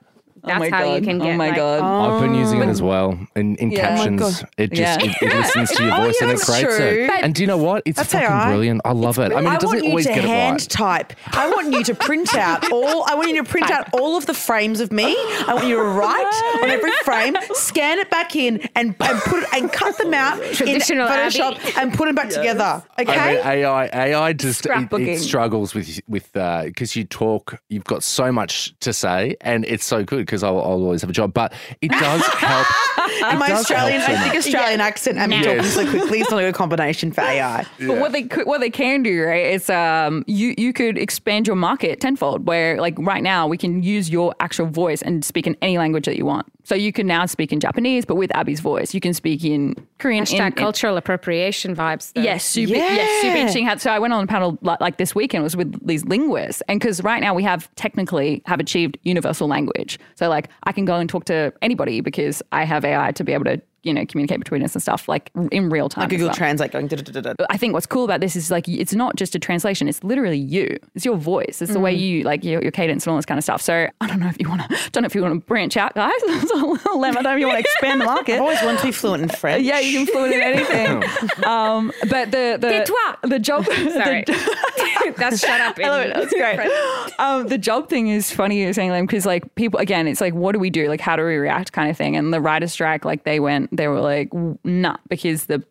[0.47, 0.95] Oh that's oh my how god.
[0.95, 1.83] you can oh get Oh my like, god.
[1.83, 2.87] I've been using it as oh.
[2.87, 3.79] well in, in Yeah.
[3.79, 4.21] Oh captions.
[4.21, 4.51] God.
[4.57, 5.11] it just Yeah.
[5.11, 6.87] it, it listens to your Oh, voice yeah, and it creates true.
[6.87, 7.11] it.
[7.25, 7.83] And do you know what?
[7.85, 8.49] It's That's fucking AI.
[8.49, 8.81] brilliant.
[8.85, 9.33] I love it.
[9.33, 10.69] I mean, I it doesn't always get it hand right.
[10.71, 11.13] type.
[11.33, 13.05] I want you to print out all.
[13.09, 15.17] I want you to print out all of the frames of me.
[15.47, 19.43] I want you to write on every frame, scan it back in, and, and put
[19.43, 21.73] it and cut them out Traditional in Photoshop Abbie.
[21.81, 22.83] and put them back together.
[22.97, 23.35] I Okay.
[23.37, 28.03] mean, AI, AI just it, it struggles with with uh, because you talk, you've got
[28.03, 31.33] so much to say, and it's so good because I'll, I'll always have a job.
[31.33, 32.67] But it does help.
[33.25, 34.47] and my does Australian, help so I think much.
[34.47, 35.75] Australian accent and me Yes.
[35.75, 37.67] talking so quickly is not a good combination for AI.
[37.87, 41.47] But what they could, what they can do, right, is um, you you could expand
[41.47, 42.47] your market tenfold.
[42.47, 46.05] Where like right now we can use your actual voice and speak in any language
[46.07, 46.47] that you want.
[46.67, 49.77] So you can now speak in Japanese, but with Abbie's voice, you can speak in
[50.01, 50.25] Korean.
[50.25, 52.13] hashtag in, in- cultural appropriation vibes.
[52.13, 52.23] though.
[52.23, 53.41] Yes, super, yes, super Yeah.
[53.43, 53.79] interesting.
[53.79, 56.81] So I went on a panel like, like this weekend was with these linguists, and
[56.81, 59.97] because right now we have technically have achieved universal language.
[60.17, 63.33] So like I can go and talk to anybody because I have AI to be
[63.33, 66.05] able to you know communicate between us and stuff like in real time.
[66.05, 66.35] as Google well.
[66.35, 66.87] Translate going.
[66.89, 67.47] da, da, da, da, da.
[67.51, 70.39] I think what's cool about this is like it's not just a translation; it's literally
[70.39, 70.77] you.
[70.95, 71.63] It's your voice.
[71.63, 73.63] It's the way you like your, your cadence and all this kind of stuff.
[73.63, 74.77] So I don't know if you want to.
[74.97, 76.13] Don't know if you want to branch out, guys.
[76.27, 77.19] It's a little lemon.
[77.19, 78.35] I don't know if you want to expand the market.
[78.35, 79.63] I've always wanted to be fluent in French.
[79.65, 81.45] Yeah, you can fluent in anything.
[81.45, 83.17] um, but the the Tais-toi.
[83.29, 83.65] the job.
[83.67, 84.25] Sorry.
[84.27, 85.79] the- That's shut up.
[85.83, 86.15] I love it.
[86.15, 87.19] That's great.
[87.19, 90.35] Um, the job thing is funny you're saying them because like people again, it's like
[90.35, 90.89] what do we do?
[90.89, 92.17] Like how do we react kind of thing.
[92.17, 94.33] And the writer strike, like they went, they were like
[94.65, 95.63] nah, because the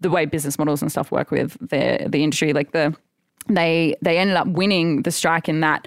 [0.00, 2.52] the way business models and stuff work with the the industry.
[2.52, 2.94] Like the
[3.48, 5.86] they they ended up winning the strike in that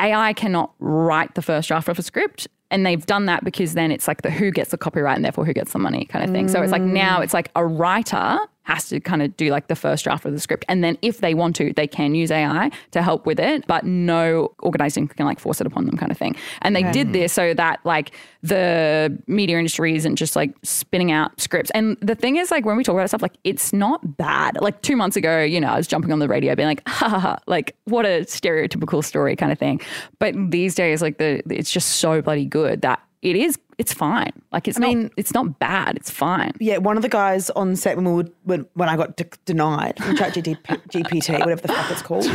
[0.00, 2.48] AI cannot write the first draft of a script.
[2.70, 5.44] And they've done that because then it's like the who gets the copyright and therefore
[5.44, 6.48] who gets the money kind of thing.
[6.48, 7.24] So it's like now mm.
[7.24, 10.40] it's like a writer has to kind of do like the first draft of the
[10.40, 10.64] script.
[10.68, 13.84] And then if they want to, they can use AI to help with it, but
[13.84, 16.34] no organization can like force it upon them kind of thing.
[16.62, 21.38] And they did this so that like the media industry isn't just like spinning out
[21.40, 21.70] scripts.
[21.72, 24.60] And the thing is like when we talk about stuff, like it's not bad.
[24.60, 27.08] Like two months ago, you know, I was jumping on the radio being like, ha
[27.08, 29.80] ha ha, like what a stereotypical story kind of thing.
[30.18, 34.30] But these days, like the it's just so bloody good that it is it's fine.
[34.52, 35.96] Like it's mean- not it's not bad.
[35.96, 36.52] It's fine.
[36.60, 39.26] Yeah, one of the guys on set when we would, when, when I got de-
[39.46, 42.26] denied from ChatGPT, whatever the fuck it's called.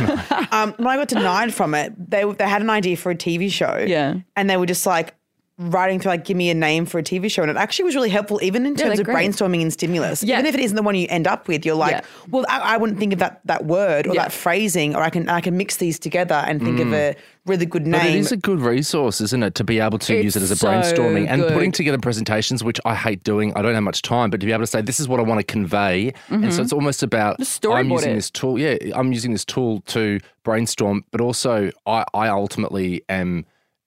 [0.52, 3.50] um, when I got denied from it, they they had an idea for a TV
[3.50, 3.78] show.
[3.86, 4.16] Yeah.
[4.36, 5.14] and they were just like
[5.60, 7.94] writing through like give me a name for a TV show, and it actually was
[7.94, 9.28] really helpful, even in terms they're of great.
[9.28, 10.22] brainstorming and stimulus.
[10.22, 10.36] Yeah.
[10.36, 12.00] Even if it isn't the one you end up with, you're like, Yeah.
[12.30, 14.22] well, I, I wouldn't think of that that word or Yeah.
[14.22, 16.94] that phrasing, or I can I can mix these together and think of mm.
[16.94, 18.00] a really good name.
[18.00, 18.20] But it name.
[18.20, 20.60] is a good resource, isn't it, to be able to use it as a It's
[20.62, 23.52] so brainstorming and putting together presentations, which I hate doing.
[23.54, 25.24] I don't have much time, but to be able to say, this is what I
[25.24, 26.14] want to convey.
[26.28, 26.62] And so mm-hmm.
[26.62, 28.14] it's almost about I'm using it.
[28.14, 28.58] this tool.
[28.58, 33.44] Yeah, I'm using this tool to brainstorm, but also I, I ultimately am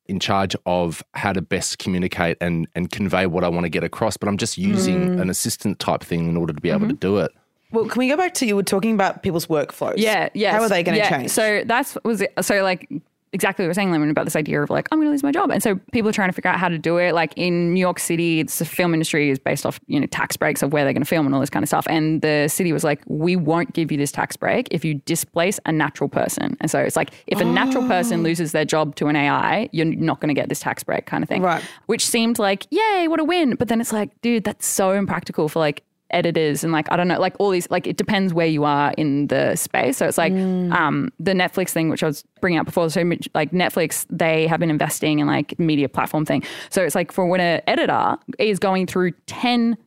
[0.07, 3.83] in charge of how to best communicate and, and convey what I want to get
[3.83, 4.17] across.
[4.17, 5.21] But I'm just using mm.
[5.21, 6.95] an assistant type thing in order to be able to mm-hmm.
[6.95, 7.31] do it.
[7.71, 9.95] well, can we go back to you were talking about people's workflows?
[9.97, 10.51] Yeah, yeah.
[10.51, 11.09] How are they going to yeah.
[11.09, 11.31] change?
[11.31, 12.33] So that's was it.
[12.41, 12.89] So like
[13.33, 15.23] exactly what we were saying, Lemon, about this idea of like I'm going to lose
[15.23, 17.13] my job, and so people are trying to figure out how to do it.
[17.13, 20.37] Like in New York City, it's the film industry is based off you know tax
[20.37, 21.85] breaks of where they're going to film and all this kind of stuff.
[21.89, 25.59] And the city was like, we won't give you this tax break if you displace
[25.65, 26.55] a natural person.
[26.61, 28.23] And so it's like if a natural person oh.
[28.23, 31.23] loses their job to an AI, you're not going to get this tax break kind
[31.23, 31.41] of thing.
[31.41, 31.63] Right.
[31.87, 33.55] Which seemed like yay, what a win.
[33.55, 37.07] But then it's like, dude, that's so impractical for like editors and like I don't
[37.07, 39.97] know, like all these like it depends where you are in the space.
[39.97, 42.89] So it's like um, the Netflix thing, which I was bringing up before.
[42.89, 43.01] So
[43.33, 46.43] like Netflix, they have been investing in like media platform thing.
[46.69, 49.77] So it's like for when an editor is going through ten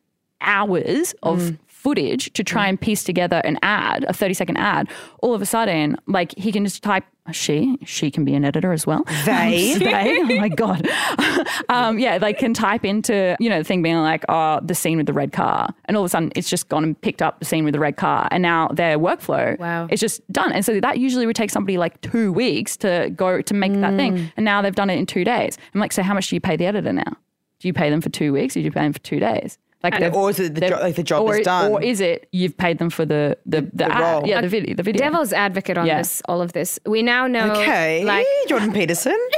[0.41, 4.89] hours of footage to try and piece together an ad, a 30 second ad,
[5.21, 8.71] all of a sudden, like he can just type she, she can be an editor
[8.73, 9.05] as well.
[9.25, 9.75] They?
[9.79, 10.87] they, oh my God.
[11.69, 14.97] um, yeah, they can type into, you know, the thing being like, oh, the scene
[14.97, 15.69] with the red car.
[15.85, 17.79] And all of a sudden it's just gone and picked up the scene with the
[17.79, 18.27] red car.
[18.31, 19.87] And now their workflow Wow.
[19.89, 20.51] is just done.
[20.51, 23.93] And so that usually would take somebody like two weeks to go to make that
[23.93, 23.97] Mm.
[23.97, 24.31] thing.
[24.37, 25.57] And now they've done it in two days.
[25.73, 27.13] I'm like, so how much do you pay the editor now?
[27.59, 29.57] Do you pay them for two weeks or do you pay them for two days?
[29.93, 31.71] Like they've- or is it the they've- jo- like the job or, is done?
[31.71, 34.27] Or is it you've paid them for the the the, the ad- role.
[34.27, 35.97] yeah the video the video Devil's advocate on Yeah.
[35.99, 36.79] this, all of this.
[36.85, 39.17] We now know, okay, like, Jordan Peterson.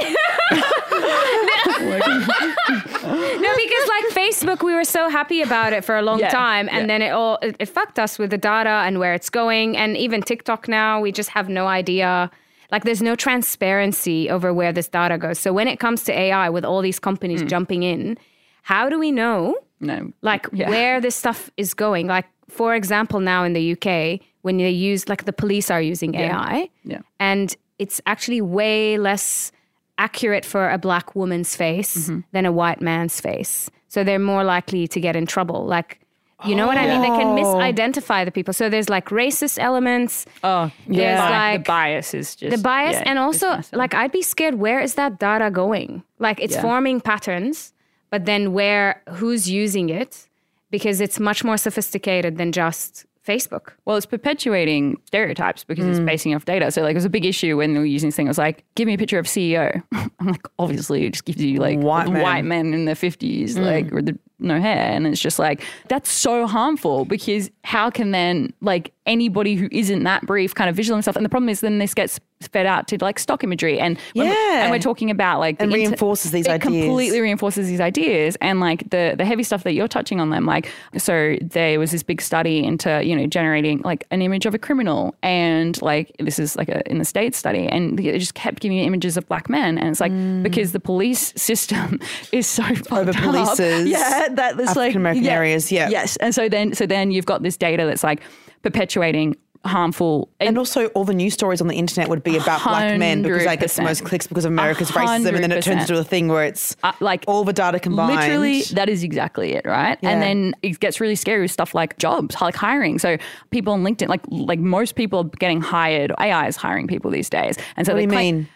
[1.80, 6.68] no, because like Facebook, we were so happy about it for a long Yeah, time,
[6.70, 6.86] and yeah.
[6.86, 9.96] then it all it, it fucked us with the data and where it's going, and
[9.96, 12.30] even TikTok now, we just have no idea.
[12.70, 15.40] Like, there's no transparency over where this data goes.
[15.40, 17.48] So when it comes to AI, with all these companies hmm.
[17.48, 18.16] jumping in,
[18.62, 19.56] how do we know?
[19.80, 20.68] No like Yeah.
[20.70, 22.06] where this stuff is going.
[22.06, 26.14] Like for example, now in the UK, when they use like the police are using
[26.14, 27.00] AI, Yeah.
[27.18, 29.52] and it's actually way less
[29.98, 32.20] accurate for a black woman's face Mm-hmm.
[32.32, 33.70] than a white man's face.
[33.88, 35.64] So they're more likely to get in trouble.
[35.66, 35.98] Like.
[36.46, 37.02] You know what I mean?
[37.02, 38.54] They can misidentify the people.
[38.54, 40.24] So there's like racist elements.
[40.42, 40.70] oh yeah.
[40.86, 44.22] There's yeah like the bias is just the bias yeah, and also like i'd be
[44.22, 46.62] scared where is that data going like it's Yeah.
[46.62, 47.74] forming patterns
[48.10, 50.28] but then where who's using it
[50.70, 55.90] because it's much more sophisticated than just facebook Well, it's perpetuating stereotypes because Mm.
[55.90, 56.70] it's basing off data.
[56.70, 58.26] So, like, it was a big issue when they were using this thing.
[58.26, 59.82] It was like, give me a picture of CEO.
[59.92, 62.22] I'm like, obviously, it just gives you like White man.
[62.22, 63.64] white men in their 50s, Mm.
[63.64, 64.90] like, with the, no hair.
[64.94, 70.02] And it's just like, that's so harmful because how can then, like, anybody who isn't
[70.04, 71.16] that brief kind of visual and stuff?
[71.16, 72.20] And the problem is then this gets
[72.52, 73.78] fed out to like stock imagery.
[73.78, 74.62] And, Yeah.
[74.62, 76.62] and we're talking about like, And the inter- reinforces these it ideas.
[76.86, 80.46] completely reinforces these ideas and like the the heavy stuff that you're touching on them
[80.46, 84.54] like so there was this big study into you know generating like an image of
[84.54, 88.34] a criminal and like this is like a in the states study and it just
[88.34, 90.42] kept giving you images of black men and it's like Mm.
[90.42, 92.00] because the police system
[92.32, 95.88] is so Over polices yeah that was like African-American yeah, areas, yeah.
[95.90, 98.20] yes and so then so then you've got this data that's like
[98.62, 102.98] perpetuating harmful And also, all the news stories on the internet would be about black
[102.98, 105.82] men because they get the most clicks because of America's racism, and then it turns
[105.82, 108.18] into a thing where it's Uh, like all the data combined.
[108.18, 109.98] Literally, that is exactly it, right?
[110.00, 110.08] Yeah.
[110.10, 112.98] And then it gets really scary with stuff like jobs, like hiring.
[112.98, 113.18] So
[113.50, 116.10] people on LinkedIn, like like most people are getting hired.
[116.18, 118.48] AI is hiring people these days, and so What do they you claim- mean?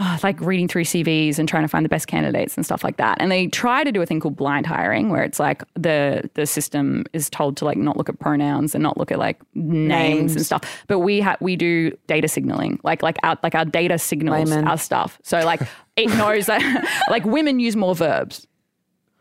[0.00, 2.96] Oh, like reading through CVs and trying to find the best candidates and stuff like
[2.96, 3.18] that.
[3.20, 6.46] And they try to do a thing called blind hiring, where it's like the the
[6.46, 9.88] system is told to like not look at pronouns and not look at like names,
[9.88, 10.36] Names.
[10.36, 10.84] and stuff.
[10.86, 14.66] But we ha- we do data signaling, like like our like our data signals Layman.
[14.68, 15.18] our stuff.
[15.22, 15.60] So like
[15.96, 18.46] it knows that like women use more verbs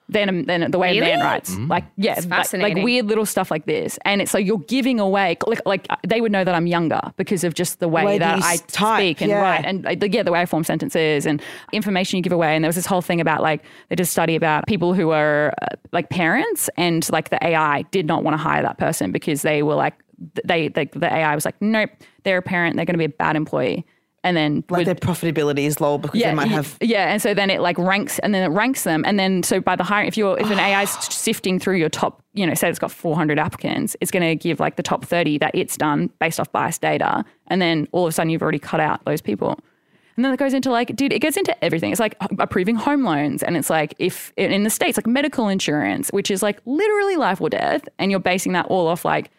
[0.08, 1.22] than than the way a man Really?
[1.24, 1.58] writes.
[1.58, 5.38] Like yeah, like, like weird little stuff like this, and it's like you're giving away.
[5.48, 8.36] Like, like they would know that I'm younger because of just the way, way that
[8.36, 9.42] that you I s- type, speak and yeah.
[9.42, 11.42] write, and like, yeah, the way I form sentences and
[11.74, 12.56] information you give away.
[12.56, 15.10] And there was this whole thing about like they did a study about people who
[15.10, 19.12] are uh, like parents, and like the AI did not want to hire that person
[19.12, 19.96] because they were like
[20.46, 21.90] they, they the AI was like nope,
[22.24, 23.86] they're a parent, they're going to be a bad employee.
[24.26, 26.78] And then Like would- their profitability is low because they might have.
[26.82, 29.60] yeah, and so then it like ranks, and then it ranks them, and then so
[29.62, 32.54] by the hiring, if you're if an AI is sifting through your top, you know,
[32.56, 35.78] say it's got 400 applicants, it's going to give like the top 30 that it's
[35.78, 39.06] done based off biased data, and then all of a sudden you've already cut out
[39.06, 39.60] those people.
[40.18, 41.92] And then it goes into like, dude, it gets into everything.
[41.92, 43.44] It's like uh, approving home loans.
[43.44, 47.42] And it's like, if in the States, like medical insurance, which is like literally life
[47.42, 47.84] or death.
[48.00, 49.30] And you're basing that all off like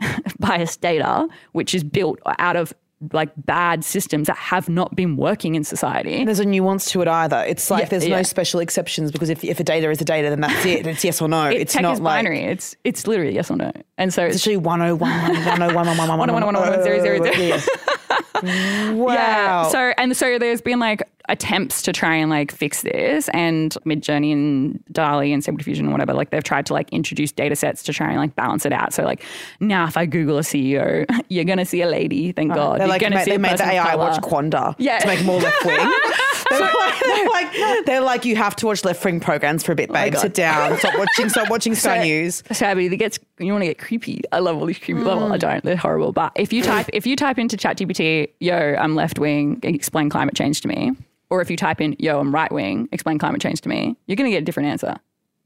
[0.38, 2.74] biased data, which is built out of
[3.12, 6.24] like bad systems that have not been working in society.
[6.24, 7.38] There's a nuance to it either.
[7.44, 8.16] It's like Yeah, there's yeah.
[8.16, 10.86] no special exceptions because if, if a data is a data, then that's it.
[10.86, 11.48] It's yes or no.
[11.48, 12.40] It, it's not like binary.
[12.44, 13.72] It's it's literally yes or no.
[13.98, 18.01] And so it's it's actually 101, 101, 101, 101, 101, 000.
[18.42, 19.12] Wow.
[19.14, 19.68] Yeah.
[19.68, 24.32] So and so there's been like attempts to try and like fix this, and Midjourney
[24.32, 27.82] and DALL-E and Stable Diffusion and whatever, like they've tried to like introduce data sets
[27.84, 28.92] to try and like balance it out.
[28.92, 29.22] So like
[29.60, 32.32] now, if I Google a CEO, you're gonna see a lady.
[32.32, 32.80] Thank God.
[32.80, 34.98] They You're like gonna made, see they made the AI watch Q&A Yeah.
[34.98, 35.76] to make more left wing.
[36.50, 39.76] they're, like, they're like they're like you have to watch left wing programs for a
[39.76, 40.12] bit, babe.
[40.14, 40.20] God.
[40.20, 40.76] Sit down.
[40.78, 41.28] Stop watching.
[41.28, 42.42] Stop watching Sky So- News.
[42.52, 44.22] So Abbie, it gets you want to get creepy.
[44.32, 45.02] I love all these creepy.
[45.02, 45.32] Well, Mm.
[45.32, 45.64] I don't.
[45.64, 46.12] They're horrible.
[46.12, 50.34] But if you type if you type into ChatGPT, yo, I'm left wing, explain climate
[50.34, 50.92] change to me,
[51.30, 54.16] or if you type in, yo, I'm right wing, explain climate change to me, you're
[54.16, 54.96] going to get a different answer,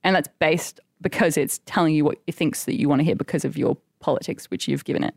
[0.04, 3.16] and that's based because it's telling you what it thinks that you want to hear
[3.16, 5.14] because of your politics, which you've given it.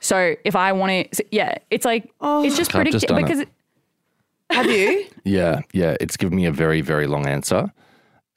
[0.00, 2.44] So if I want to, yeah, it's like oh.
[2.44, 3.22] it's just I've predictive it.
[3.22, 3.48] because it,
[4.50, 5.06] Have you?
[5.24, 5.96] Yeah, yeah.
[6.00, 7.72] It's given me a very, very long answer,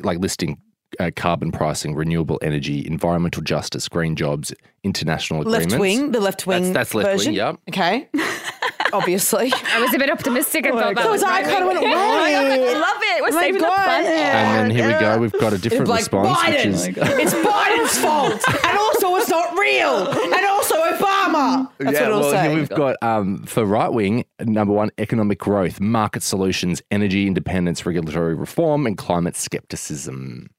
[0.01, 0.57] like listing
[0.99, 4.53] uh, carbon pricing, renewable energy, environmental justice, green jobs,
[4.83, 5.73] international agreements.
[5.73, 6.11] left wing.
[6.11, 6.63] The left wing.
[6.73, 7.33] That's, that's left version.
[7.33, 7.37] wing.
[7.37, 7.59] Yep.
[7.69, 8.09] Okay.
[8.93, 9.51] Obviously.
[9.73, 11.45] I was a bit optimistic and thought that So was I right.
[11.45, 13.21] kind of went, I love it.
[13.21, 13.83] We're Oh my saving the God.
[13.83, 14.09] planet.
[14.11, 15.17] And then here we go.
[15.17, 16.65] We've got a different like response, which Biden.
[16.67, 21.69] is it's Biden's fault, and also it's not real, and also Obama.
[21.77, 22.49] That's what it'll well, say.
[22.49, 27.85] here we've got um, for right wing number one economic growth, market solutions, energy independence,
[27.85, 30.49] regulatory reform, and climate skepticism.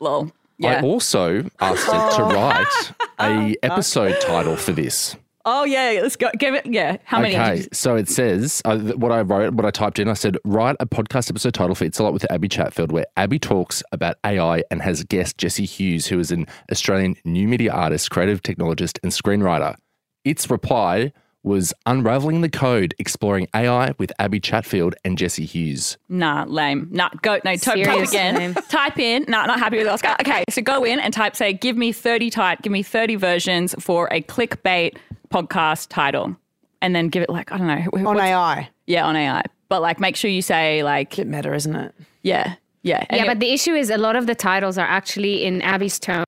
[0.00, 0.24] Lol.
[0.26, 0.82] I Yeah.
[0.82, 5.16] also asked it to write a episode title for this.
[5.44, 6.28] Oh yeah, let's go.
[6.38, 6.66] Give it.
[6.66, 6.98] Yeah.
[7.04, 7.34] How many?
[7.34, 10.08] Okay, so it says uh, what I wrote, what I typed in.
[10.08, 13.06] I said, write a podcast episode title for It's a Lot with Abbie Chatfield, where
[13.16, 17.72] Abbie talks about AI and has guest Jessie Hughes, who is an Australian new media
[17.72, 19.76] artist, creative technologist, and screenwriter.
[20.24, 21.12] Its reply
[21.42, 25.96] was unraveling the code, exploring AI with Abbie Chatfield and Jessie Hughes.
[26.10, 26.88] Nah, lame.
[26.90, 27.40] Nah, go.
[27.46, 28.54] No, type, type again.
[28.68, 29.24] Type in.
[29.26, 30.16] Nah, not happy with Oscar.
[30.20, 31.34] Okay, so go in and type.
[31.34, 32.60] Say, give me thirty type.
[32.60, 34.96] Give me thirty versions for a clickbait
[35.32, 36.36] podcast title,
[36.82, 38.08] and then give it like I don't know.
[38.10, 38.68] on AI.
[38.86, 39.42] Yeah, on AI.
[39.68, 41.94] But like, make sure you say like, Bit meta, isn't it?
[42.22, 44.86] yeah, yeah, And Yeah, it- but the issue is a lot of the titles are
[44.86, 46.24] actually in Abbie's tone.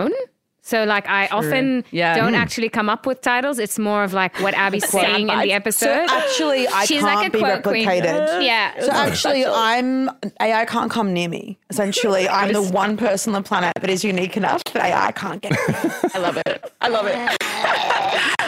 [0.64, 2.14] So like I often Yeah.
[2.14, 2.38] don't Mm.
[2.38, 3.59] actually come up with titles.
[3.59, 5.42] It's more of like what Abbie's saying in bites.
[5.42, 6.09] the So episode.
[6.16, 7.88] actually, I She's can't like a be quote queen.
[7.88, 8.44] replicated.
[8.44, 8.80] Yeah.
[8.80, 10.09] So actually, I'm
[10.40, 11.59] AI can't come near me.
[11.68, 15.42] Essentially, I'm the one person on the planet that is unique enough that AI can't
[15.42, 15.53] get.
[16.14, 16.72] I love it.
[16.80, 17.36] I love it.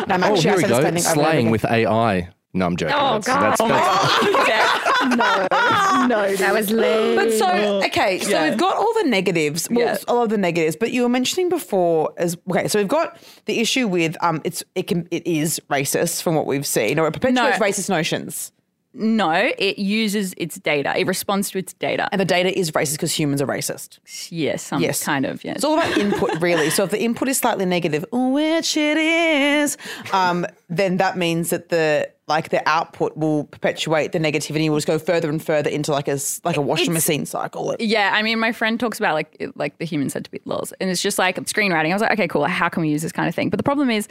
[0.02, 0.80] And I'm Oh, here we go.
[0.80, 2.28] spending Slaying with AI.
[2.52, 2.94] No, I'm joking.
[2.98, 3.42] Oh, That's- God.
[3.42, 3.60] that's-
[5.06, 7.16] Oh, that's- that was lame.
[7.16, 8.48] But so okay, so Yeah.
[8.48, 9.96] we've got all the negatives, well, Yeah.
[10.08, 10.76] all of the negatives.
[10.76, 13.16] But you were mentioning before as okay, so we've got
[13.46, 17.06] the issue with um, it's it can it is racist from what we've seen, or
[17.06, 17.64] it perpetuates No.
[17.66, 18.52] racist notions,
[18.94, 20.96] No, it uses its data.
[20.96, 22.08] It responds to its data.
[22.12, 23.98] and the data is racist because humans are racist.
[24.30, 25.02] Yes, some Yes.
[25.04, 25.42] kind of.
[25.44, 25.56] Yes.
[25.56, 26.70] It's all about input, really.
[26.70, 29.76] So if the input is slightly negative, which it is,
[30.12, 34.70] um, then that means that the like the output will perpetuate the negativity.
[34.70, 37.74] Will just go further and further into like a like a washing It's- machine cycle.
[37.78, 40.72] Yeah, I mean, my friend talks about like like the human said to be lols,
[40.80, 41.90] and it's just like screenwriting.
[41.90, 42.44] I was like, okay, cool.
[42.46, 43.50] How can we use this kind of thing?
[43.50, 44.08] But the problem is,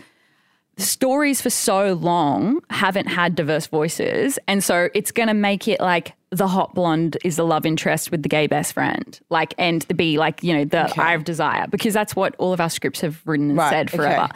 [0.78, 5.80] stories for so long haven't had diverse voices, and so it's going to make it
[5.80, 9.84] like the hot blonde is the love interest with the gay best friend, like, and
[9.84, 12.72] the be like, you know, the eye of desire, because that's what all of our
[12.72, 13.98] scripts have written and Right, said okay.
[13.98, 14.30] forever.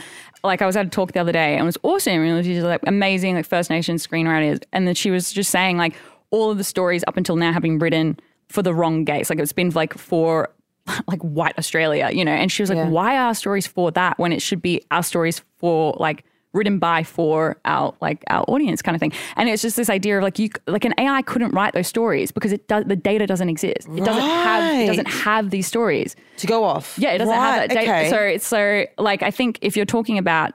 [0.44, 2.22] Like, I was at a talk the other day and it was awesome.
[2.22, 4.64] And she's like amazing, like First Nations screenwriters.
[4.72, 5.96] And then she was just saying, like,
[6.30, 9.32] all of the stories up until now have been written for the wrong gays.
[9.32, 10.50] Like, it's been like for
[11.08, 12.32] like white Australia, you know?
[12.34, 12.90] And she was like, Yeah.
[12.90, 16.24] why are our stories for that when it should be our stories for like,
[16.54, 20.18] written by for our like our audience kind of thing and it's just this idea
[20.18, 23.28] of like you like an ai couldn't write those stories because it does the data
[23.28, 26.96] doesn't exist it doesn't have it doesn't have these stories to go off.
[26.98, 28.10] yeah it doesn't Right, have that data okay.
[28.10, 30.54] so it's so like i think if you're talking about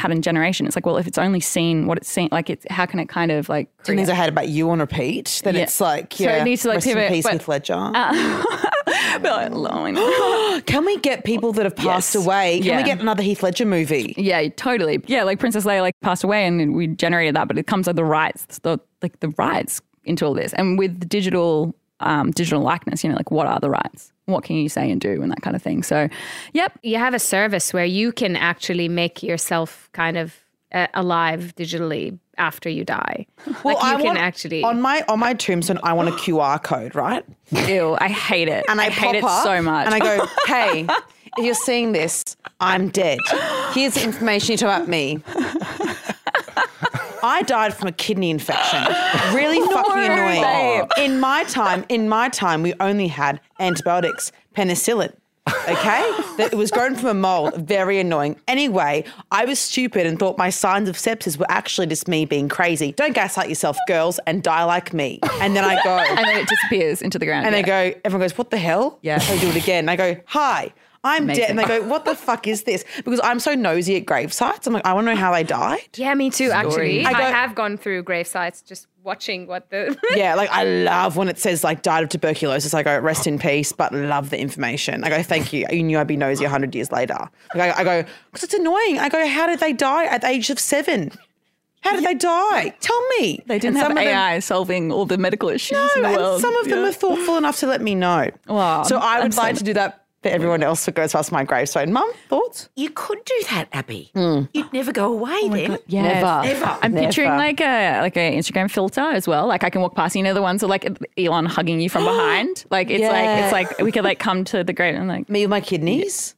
[0.00, 2.86] pattern generation it's like well if it's only seen what it's seen like it's how
[2.86, 5.40] can it kind of like Two things I had about you on repeat.
[5.44, 5.62] Then Yeah.
[5.62, 7.74] it's like, yeah, So it needs to, like, rest in pivot, peace but- Heath Ledger.
[9.22, 10.60] But, oh, I know.
[10.66, 12.24] Can we get people that have passed Yes.
[12.24, 12.58] away?
[12.58, 12.76] Can Yeah.
[12.78, 14.14] we get another Heath Ledger movie?
[14.16, 15.02] Yeah, totally.
[15.06, 17.96] Yeah, like Princess Leia like passed away and we generated that, but it comes with
[17.96, 20.52] the rights, the like the rights into all this.
[20.54, 24.12] And with the digital um, digital likeness, you know, like what are the rights?
[24.30, 25.82] What can you say and do and that kind of thing.
[25.82, 26.08] So,
[26.52, 26.78] yep.
[26.82, 30.34] You have a service where you can actually make yourself kind of
[30.72, 33.26] uh, alive digitally after you die.
[33.64, 34.62] like you I can want- actually.
[34.64, 35.78] on my on my tombstone.
[35.82, 37.24] I want a QR code, right?
[37.50, 38.64] Ew, I hate it.
[38.68, 39.86] And I, hate it up so much.
[39.86, 40.86] And I go, hey,
[41.38, 43.18] if you're seeing this, I'm dead.
[43.72, 45.22] Here's the information you know about me.
[47.22, 48.82] I died from a kidney infection.
[49.34, 50.42] Really fucking annoying.
[50.42, 50.88] babe.
[50.98, 55.14] In my time, in my time, we only had antibiotics, penicillin.
[55.48, 57.56] Okay, that it was grown from a mold.
[57.56, 58.38] Very annoying.
[58.46, 62.48] Anyway, I was stupid and thought my signs of sepsis were actually just me being
[62.48, 62.92] crazy.
[62.92, 65.18] Don't gaslight yourself, girls, and die like me.
[65.40, 67.46] And then I go, and then it disappears into the ground.
[67.46, 67.62] and yeah.
[67.62, 68.98] they go, everyone goes, what the hell?
[69.02, 69.18] Yeah.
[69.18, 69.88] So they do it again.
[69.88, 70.72] And I go, hi,
[71.02, 71.48] I'm dead.
[71.50, 72.84] And they go, what the fuck is this?
[73.04, 74.66] Because I'm so nosy at grave sites.
[74.66, 75.80] I'm like, I want to know how they died.
[75.96, 76.50] yeah, me too.
[76.50, 79.96] Actually, I I, have gone through grave sites just watching what the.
[80.14, 82.74] Yeah, like I love when it says like died of tuberculosis.
[82.74, 85.02] I go, rest in peace, but love the information.
[85.04, 85.66] I go, thank you.
[85.70, 87.16] You knew I'd be nosy 100 years later.
[87.54, 88.98] Like, I, I go, because it's annoying.
[88.98, 91.12] I go, how did they die at the age of seven?
[91.82, 92.74] How did they die?
[92.80, 93.42] Tell me.
[93.46, 96.02] they didn't And have some of them- AI solving all the medical issues No, in
[96.02, 96.90] the and some of them Yeah.
[96.90, 98.28] are thoughtful enough to let me know.
[98.46, 101.12] Wow, so I would I'm so- like to do that for everyone else that goes
[101.12, 101.92] past my gravestone.
[101.92, 102.68] Mum, thoughts?
[102.76, 104.10] You could do that, Abbie.
[104.14, 104.42] Hmm.
[104.52, 105.78] You'd never go away then.
[105.86, 106.22] Yes.
[106.22, 106.42] Never.
[106.60, 106.78] Never.
[106.82, 109.46] I'm picturing like a like an Instagram filter as well.
[109.46, 112.04] Like I can walk past, you know, the ones that like Elon hugging you from
[112.12, 112.64] behind.
[112.70, 115.42] Like it's like it's like we could like come to the grave and like Me
[115.44, 116.34] with my kidneys,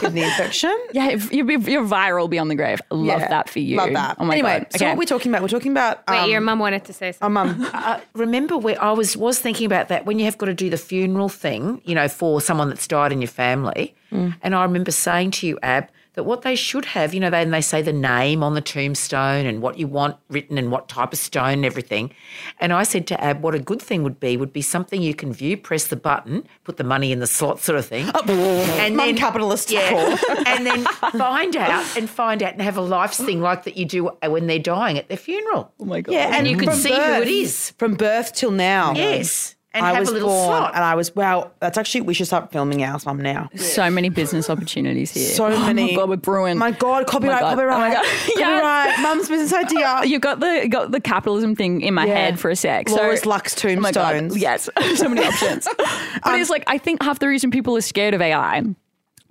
[0.00, 0.76] kidney infection.
[0.92, 2.80] yeah, if you're, you're viral beyond the grave.
[2.90, 3.28] Love Yeah.
[3.28, 3.76] that for you.
[3.76, 4.16] Love that.
[4.18, 4.78] Oh my anyway, god.
[4.78, 5.42] so what we're we talking about?
[5.42, 7.24] We're talking about Wait, um, your mum wanted to say something.
[7.26, 7.70] oh, mum.
[7.82, 10.70] Uh, remember where I was was thinking about that when you have got to do
[10.70, 13.94] the funeral thing, you know, for someone that's died in your family.
[14.10, 14.36] Mm.
[14.42, 17.40] And I remember saying to you, Ab, that what they should have, you know, they,
[17.40, 20.88] and they say the name on the tombstone and what you want written and what
[20.88, 22.12] type of stone and everything.
[22.60, 25.14] And I said to Ab, what a good thing would be would be something you
[25.14, 28.98] can view, press the button, put the money in the slot, sort of thing, and
[28.98, 30.16] then capitalist yeah,
[30.46, 33.86] and then find out and find out and have a life thing like that you
[33.86, 35.72] do when they're dying at their funeral.
[35.80, 36.12] Oh my god.
[36.12, 37.70] Yeah, and you can from see who it is.
[37.78, 38.92] from birth till now.
[38.92, 39.56] Yes.
[39.74, 40.74] And I have was a little born, slot.
[40.74, 41.50] and I was wow.
[41.60, 43.18] That's actually we should start filming ours, mum.
[43.18, 45.24] Now, so many business opportunities here.
[45.30, 45.82] so many.
[45.82, 46.58] Oh my god, we're brewing.
[46.58, 47.54] My God, oh copyright, God.
[47.54, 48.34] Oh my copyright, God.
[48.38, 49.00] copyright.
[49.00, 50.02] Mum's business idea.
[50.04, 52.14] you got the got the capitalism thing in my Yeah.
[52.14, 52.90] head for a sec.
[52.90, 54.12] Laura's so, Lux Oh my God.
[54.12, 54.36] tombstones.
[54.42, 55.66] Yes, so many options.
[55.78, 58.62] but it's um, like I think half the reason people are scared of AI,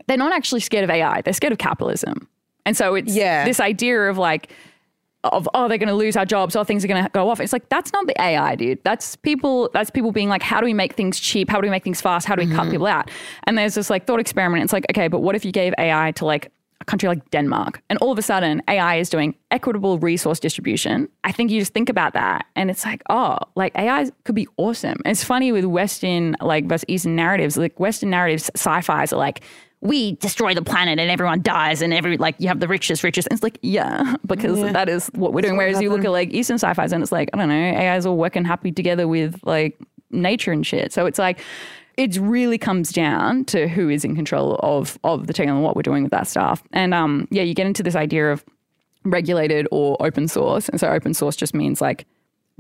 [0.08, 1.22] they're not actually scared of AI.
[1.22, 2.28] They're scared of capitalism,
[2.66, 3.46] and so it's Yeah.
[3.46, 4.52] this idea of like.
[5.24, 7.39] Of oh they're going to lose our jobs or things are going to go off.
[7.39, 8.84] It's like that's not the AI dude.
[8.84, 11.47] That's people that's people being like how do we make things cheap?
[11.47, 12.28] How do we make things fast?
[12.28, 12.72] How do we cut mm-hmm.
[12.72, 13.11] people out?
[13.43, 14.63] And there's this like thought experiment.
[14.63, 17.84] It's like okay but what if you gave AI to like a country like Denmark?
[17.91, 21.07] And all of a sudden AI is doing equitable resource distribution.
[21.24, 24.47] I think you just think about that and it's like oh like AI could be
[24.57, 24.97] awesome.
[25.05, 27.57] And it's funny with Western like versus Eastern narratives.
[27.57, 29.43] Like Western narratives sci-fi's are like
[29.82, 33.28] we destroy the planet and everyone dies and every like you have the richest richest
[33.28, 35.58] and it's like yeah because that is what we're doing.
[35.58, 38.16] whereas you look at like eastern sci-fi's and it's like i don't know ai's all
[38.16, 39.80] working happy together with like
[40.12, 40.94] nature and shit.
[40.94, 41.40] So it's like
[41.98, 45.76] it really comes down to who is in control of of the technology and what
[45.76, 46.64] we're doing with that stuff.
[46.72, 48.44] And um yeah you get into this idea of
[49.04, 50.70] regulated or open source.
[50.70, 52.06] And so open source just means like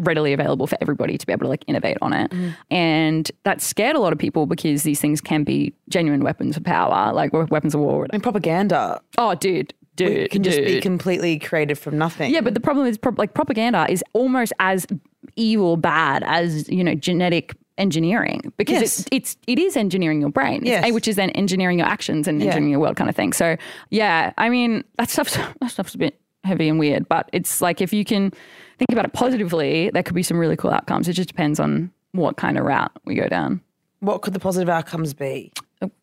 [0.01, 2.31] readily available for everybody to be able to like innovate on it.
[2.31, 2.55] Mm.
[2.69, 6.63] And that scared a lot of people because these things can be genuine weapons of
[6.63, 8.05] power, like weapons of war.
[8.11, 12.33] I mean, propaganda Oh, dude, dude, it can just be completely created from nothing.
[12.33, 14.85] Yeah, but the problem is, pro- like, propaganda is almost as
[15.35, 18.99] evil, bad as you know, genetic engineering because Yes.
[18.99, 20.91] it's it's it is engineering your brain, Yes.
[20.91, 23.33] which is then engineering your actions and engineering your world kind of thing.
[23.33, 23.57] So
[23.89, 27.07] yeah, I mean that stuff's that stuff's a bit heavy and weird.
[27.07, 28.33] But it's like if you can
[28.81, 31.07] think about it positively, there could be some really cool outcomes.
[31.07, 33.61] It just depends on what kind of route we go down.
[33.99, 35.53] What could the positive outcomes be?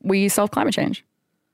[0.02, 1.04] We solve climate change.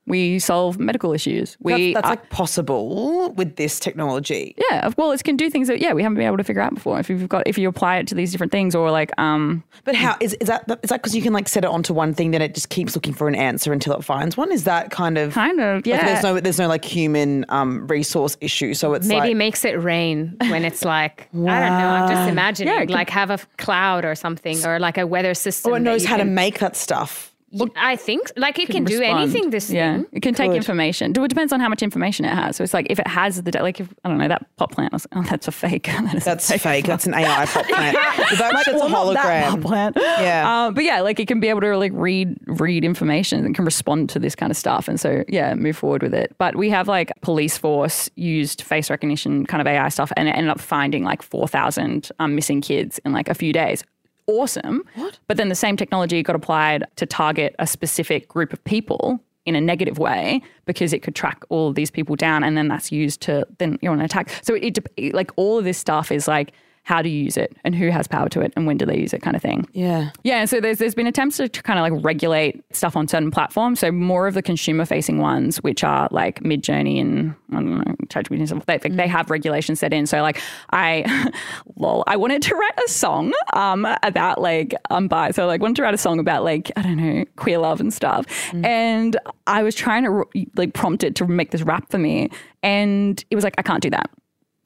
[0.06, 1.56] We solve medical issues.
[1.60, 4.54] We That's, that's uh, like possible with this technology.
[4.70, 6.74] yeah, well, it can do things that yeah we haven't been able to figure out
[6.74, 7.00] before.
[7.00, 9.94] If you've got if you apply it to these different things, or like um But
[9.94, 10.64] how is, is that?
[10.82, 12.94] Is that because you can like set it onto one thing, then it just keeps
[12.94, 14.52] looking for an answer until it finds one?
[14.52, 17.86] Is that kind of kind of like, yeah there's no there's no like human um,
[17.88, 21.78] resource issue, so it's Maybe like, it makes it rain when it's like I don't
[21.78, 21.88] know.
[21.88, 25.06] I'm just imagining Yeah, it could- like have a cloud or something or like a
[25.06, 25.72] weather system.
[25.72, 27.33] oh, it knows you how to make that stuff.
[27.54, 29.50] Y- I think like it can, do anything.
[29.50, 30.06] This yeah thing.
[30.12, 30.56] it can take Good.
[30.56, 33.42] information it depends on how much information it has so it's like if it has
[33.42, 35.84] the da- like if i don't know that pot plant was, oh that's a fake
[36.04, 36.84] That is a That's fake.
[36.86, 37.96] That's an AI pop plant.
[38.16, 39.62] But that's just a well, not that pot hologram.
[39.62, 39.96] plant.
[39.96, 40.50] Yeah.
[40.66, 43.64] Uh, but yeah, like it can be able to like read read information and can
[43.64, 44.88] respond to this kind of stuff.
[44.88, 46.34] And so yeah, move forward with it.
[46.38, 50.32] But we have like police force used face recognition kind of AI stuff and it
[50.32, 53.84] ended up finding like four thousand um, missing kids in like a few days.
[54.26, 54.84] Awesome.
[54.94, 55.18] What?
[55.28, 59.54] But then the same technology got applied to target a specific group of people in
[59.54, 62.90] a negative way because it could track all of these people down and then that's
[62.90, 64.30] used to then you're on an attack.
[64.42, 66.52] So it, it like all of this stuff is like
[66.86, 68.98] how do you use it and who has power to it and when do they
[68.98, 69.66] use it kind of thing.
[69.72, 70.10] Yeah.
[70.22, 73.80] Yeah, so there's there's been attempts to kind of like regulate stuff on certain platforms.
[73.80, 77.94] So more of the consumer facing ones, which are like Midjourney and I don't know,
[78.08, 78.96] ChatGPT and stuff, they, Mm.
[78.96, 80.06] they have regulation set in.
[80.06, 80.40] So like
[80.72, 81.32] I,
[81.76, 85.76] lol, I wanted to write a song um about like um bi, so like wanted
[85.76, 88.64] to write a song about like I don't know queer love and stuff, Mm.
[88.66, 89.16] and
[89.46, 90.24] I was trying to
[90.56, 92.28] like prompt it to make this rap for me,
[92.62, 94.10] and it was like I can't do that.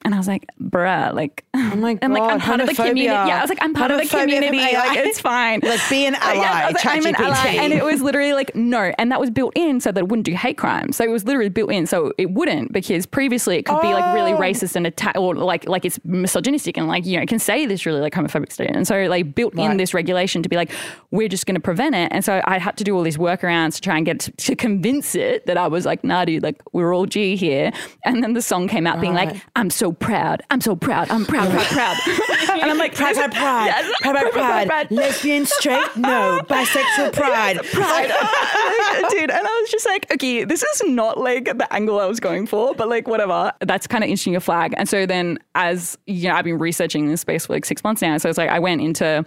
[0.05, 2.73] And I was like, bruh, like, Oh my I'm like, I'm God, part of the
[2.73, 3.03] community.
[3.03, 4.57] Yeah, I was like, I'm part of the community.
[4.57, 5.59] Like, it's fine.
[5.69, 7.47] Like, be an Uh, yeah, ally, like, I'm an ally.
[7.59, 8.93] And it was literally like, no.
[8.97, 10.95] And that was built in so that it wouldn't do hate crimes.
[10.95, 14.13] So it was literally built in so it wouldn't because previously it could be like
[14.15, 14.37] really Oh.
[14.39, 17.65] racist and attack or like like it's misogynistic and like, you know, it can say
[17.65, 18.77] this really like homophobic statement.
[18.77, 20.71] And so like built in this regulation to be like,
[21.11, 22.09] we're just going to prevent it.
[22.11, 24.55] And so I had to do all these workarounds to try and get to, to
[24.55, 27.71] convince it that I was like, nah, dude, like we're all G here.
[28.05, 30.41] And then the song came out being like, I'm so proud.
[30.49, 31.09] I'm so proud.
[31.09, 31.97] I'm proud, proud, proud.
[32.61, 33.65] and I'm like, Pride, pride, pride.
[33.65, 34.01] Yes.
[34.01, 34.91] Pride, pride, pride.
[34.91, 36.41] Lesbian, straight, no.
[36.49, 37.57] Bisexual, pride.
[37.71, 38.09] pride.
[39.11, 42.19] Dude, and I was just like, okay, this is not like the angle I was
[42.19, 43.51] going for, but like whatever.
[43.61, 44.73] That's kind of interesting a flag.
[44.77, 48.01] And so then as you know, I've been researching this space for like six months
[48.01, 48.17] now.
[48.17, 49.25] So it's like I went into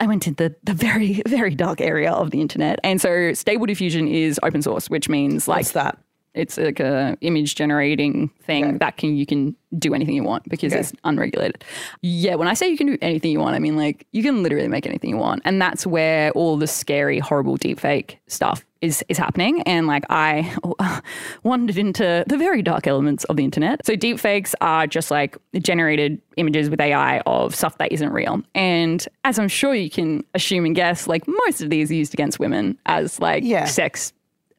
[0.00, 2.80] I went into the, the very, very dark area of the internet.
[2.82, 5.98] And so Stable Diffusion is open source, which means like What's that?
[6.34, 10.72] It's like a image generating thing that can you can do anything you want because
[10.72, 11.64] it's unregulated.
[12.02, 14.42] Yeah, when I say you can do anything you want, I mean like you can
[14.42, 19.04] literally make anything you want, and that's where all the scary, horrible deepfake stuff is
[19.08, 19.62] is happening.
[19.62, 20.54] And like I
[21.42, 23.84] wandered into the very dark elements of the internet.
[23.86, 28.42] So deepfakes are just like generated images with AI of stuff that isn't real.
[28.54, 32.14] And as I'm sure you can assume and guess, like most of these are used
[32.14, 33.64] against women as like Yeah.
[33.66, 34.12] sex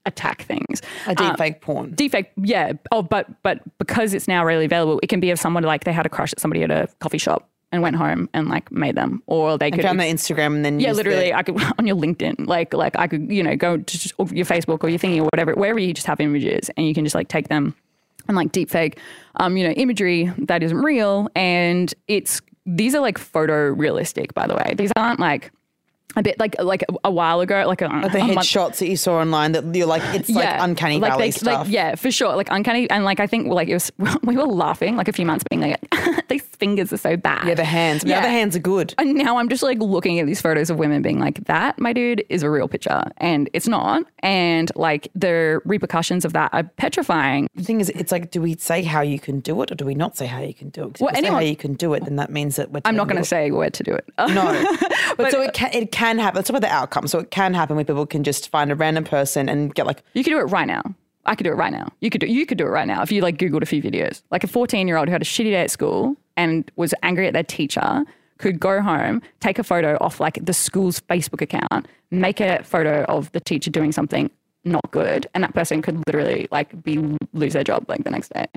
[0.05, 0.81] attack things.
[1.07, 1.93] A deep fake porn.
[1.95, 2.73] Defect, yeah.
[2.91, 5.93] Oh, but but because it's now really available, it can be of someone like they
[5.93, 8.95] had a crush at somebody at a coffee shop and went home and like made
[8.95, 11.43] them, or they I could found their Instagram and then yeah, used literally, the- I
[11.43, 14.89] could on your LinkedIn, like like I could you know go to your Facebook or
[14.89, 17.47] your thingy or whatever, wherever you just have images and you can just like take
[17.49, 17.75] them
[18.27, 18.99] and like deep fake,
[19.39, 24.47] um, you know, imagery that isn't real, and it's these are like photo realistic, by
[24.47, 24.73] the way.
[24.75, 25.51] These aren't like
[26.15, 29.19] a bit like like a while ago, like a, Like the headshots that you saw
[29.19, 31.65] online that you're like it's like uncanny like valley they, stuff.
[31.65, 32.35] Like, yeah, for sure.
[32.35, 33.91] Like uncanny, and like I think like it was
[34.23, 35.79] we were laughing like a few months, being like,
[36.29, 37.47] these fingers are so bad.
[37.47, 38.03] Yeah, the hands.
[38.03, 38.19] The Yeah.
[38.19, 38.93] other hands are good.
[38.97, 41.91] And now I'm just like looking at these photos of women being like, that, my
[41.93, 43.03] dude, is a real picture.
[43.17, 44.03] And it's not.
[44.19, 47.49] And like the repercussions of that are petrifying.
[47.55, 49.85] The thing is, it's like, do we say how you can do it or do
[49.85, 50.99] we not say how you can do it?
[50.99, 52.81] Well, we say anyone- how you can do it, then that means that we're.
[52.85, 54.05] I'm not going to say where to do it.
[54.17, 54.75] No,
[55.17, 56.35] but, so it can it can happen.
[56.35, 57.07] Let's talk about the outcome.
[57.07, 60.03] So it can happen where people can just find a random person and get like,
[60.13, 60.83] You could do it right now.
[61.25, 61.91] I could do it right now.
[62.01, 63.81] You could do you could do it right now if you like googled a few
[63.81, 64.21] videos.
[64.31, 67.27] Like a 14 year old who had a shitty day at school and was angry
[67.27, 68.03] at their teacher
[68.37, 73.03] could go home, take a photo off like the school's Facebook account, make a photo
[73.05, 74.29] of the teacher doing something
[74.65, 76.97] not good, and that person could literally like be
[77.33, 78.47] lose their job like the next day.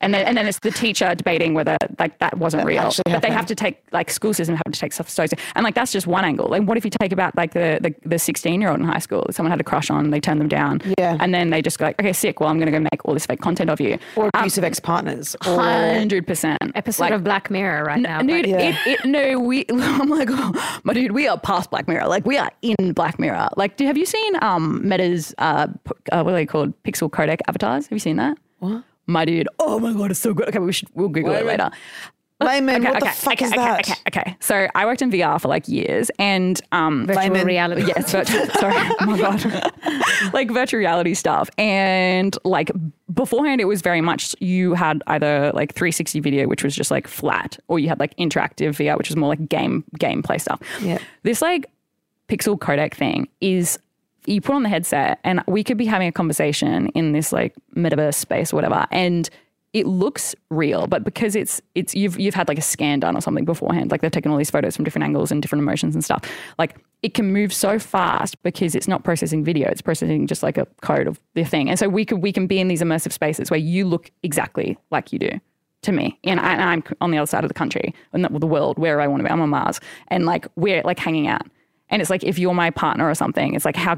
[0.00, 2.82] And then, and then it's the teacher debating whether like that wasn't real.
[2.82, 5.26] actually But they have to take like school system have to take stuff so
[5.56, 6.46] and like that's just one angle.
[6.48, 9.00] Like what if you take about like the the, the 16 year old in high
[9.00, 10.80] school that someone had a crush on, they turned them down.
[10.98, 11.16] Yeah.
[11.20, 12.38] And then they just go like, okay, sick.
[12.40, 13.98] Well, I'm going to go make all this fake content of you.
[14.16, 15.34] or abusive ex partners.
[15.46, 16.58] Or Hundred percent.
[16.76, 18.20] Episode of Black Mirror right now.
[18.22, 19.64] Dude, but- it, it, no, we.
[19.70, 22.06] I'm like, oh, my dude, we are past Black Mirror.
[22.06, 23.48] Like, we are in Black Mirror.
[23.56, 26.72] Like, do, have you seen um Meta's uh, p- uh what are they called?
[26.84, 27.86] Pixel codec avatars?
[27.86, 28.38] Have you seen that?
[28.60, 28.84] What?
[29.08, 29.48] My dude.
[29.58, 30.48] Oh my god, it's so good.
[30.48, 31.70] Okay, we should we'll Google it later.
[32.40, 33.80] Layman, Okay, what okay, the fuck okay, is okay, that?
[33.80, 34.36] Okay, okay.
[34.38, 37.44] So I worked in VR for like years, and um, Virtual Layman.
[37.46, 37.82] reality.
[37.84, 39.72] yes, virtual, sorry, oh my god,
[40.32, 42.70] like virtual reality stuff, and like
[43.12, 47.08] beforehand, it was very much you had either like 360 video, which was just like
[47.08, 50.60] flat, or you had like interactive VR, which was more like game gameplay stuff.
[50.80, 50.98] Yeah.
[51.24, 51.66] This like
[52.28, 53.80] pixel codec thing is
[54.28, 57.54] you put on the headset and we could be having a conversation in this like
[57.76, 59.30] metaverse space or whatever and
[59.74, 63.20] it looks real but because it's it's you've you've had like a scan done or
[63.20, 66.04] something beforehand like they've taken all these photos from different angles and different emotions and
[66.04, 66.22] stuff
[66.58, 70.56] like it can move so fast because it's not processing video it's processing just like
[70.56, 73.12] a code of the thing and so we could we can be in these immersive
[73.12, 75.30] spaces where you look exactly like you do
[75.82, 78.46] to me and, I, i'm on the other side of the country and the, the
[78.46, 81.46] world where i want to be i'm on mars and like we're like hanging out
[81.90, 83.96] and it's like if you're my partner or something, it's like how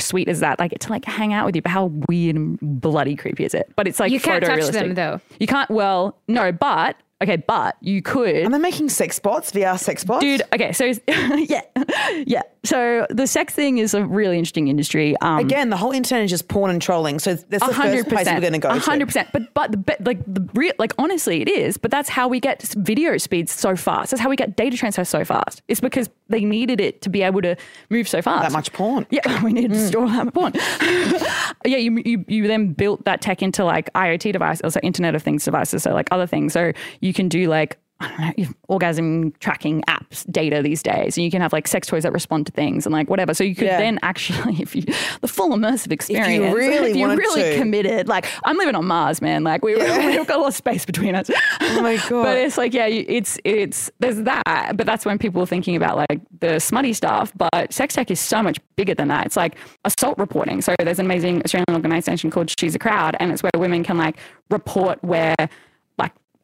[0.00, 0.58] sweet is that?
[0.58, 3.70] Like to like hang out with you, but how weird and bloody creepy is it?
[3.76, 5.20] But it's like You can't touch them, though.
[5.38, 5.70] You can't.
[5.70, 8.44] Well, no, but okay, but you could.
[8.46, 10.20] Are they making sex bots, VR sex bots?
[10.22, 11.62] Dude, okay, so yeah,
[12.26, 12.42] yeah.
[12.66, 15.16] So the sex thing is a really interesting industry.
[15.20, 17.18] Um, Again, the whole internet is just porn and trolling.
[17.18, 19.28] So that's the first place we're going to go A Hundred percent.
[19.32, 21.76] But but the but like the real like honestly, it is.
[21.76, 24.10] But that's how we get video speeds so fast.
[24.10, 25.62] That's how we get data transfer so fast.
[25.68, 27.56] It's because they needed it to be able to
[27.90, 28.42] move so fast.
[28.42, 29.06] That much porn.
[29.10, 30.52] Yeah, we needed to store that much porn.
[31.64, 35.22] yeah, you, you you then built that tech into like IoT devices, also Internet of
[35.22, 36.52] Things devices, so like other things.
[36.52, 41.24] So you can do like I don't know, orgasm tracking apps data these days, and
[41.24, 43.32] you can have like sex toys that respond to things and like whatever.
[43.32, 43.78] So you could Yeah.
[43.78, 44.82] then actually, if you
[45.22, 47.56] the full immersive experience, if you really if you're really to.
[47.58, 49.44] committed, like I'm living on Mars, man.
[49.44, 51.30] Like we, we've got a lot of space between us.
[51.60, 52.24] Oh my God.
[52.24, 55.96] But it's like, yeah, it's it's there's that, but that's when people are thinking about
[55.96, 57.32] like the smutty stuff.
[57.34, 59.24] But sex tech is so much bigger than that.
[59.24, 60.60] It's like assault reporting.
[60.60, 63.96] So there's an amazing Australian organisation called She's a Crowd, and it's where women can
[63.96, 64.18] like
[64.50, 65.34] report where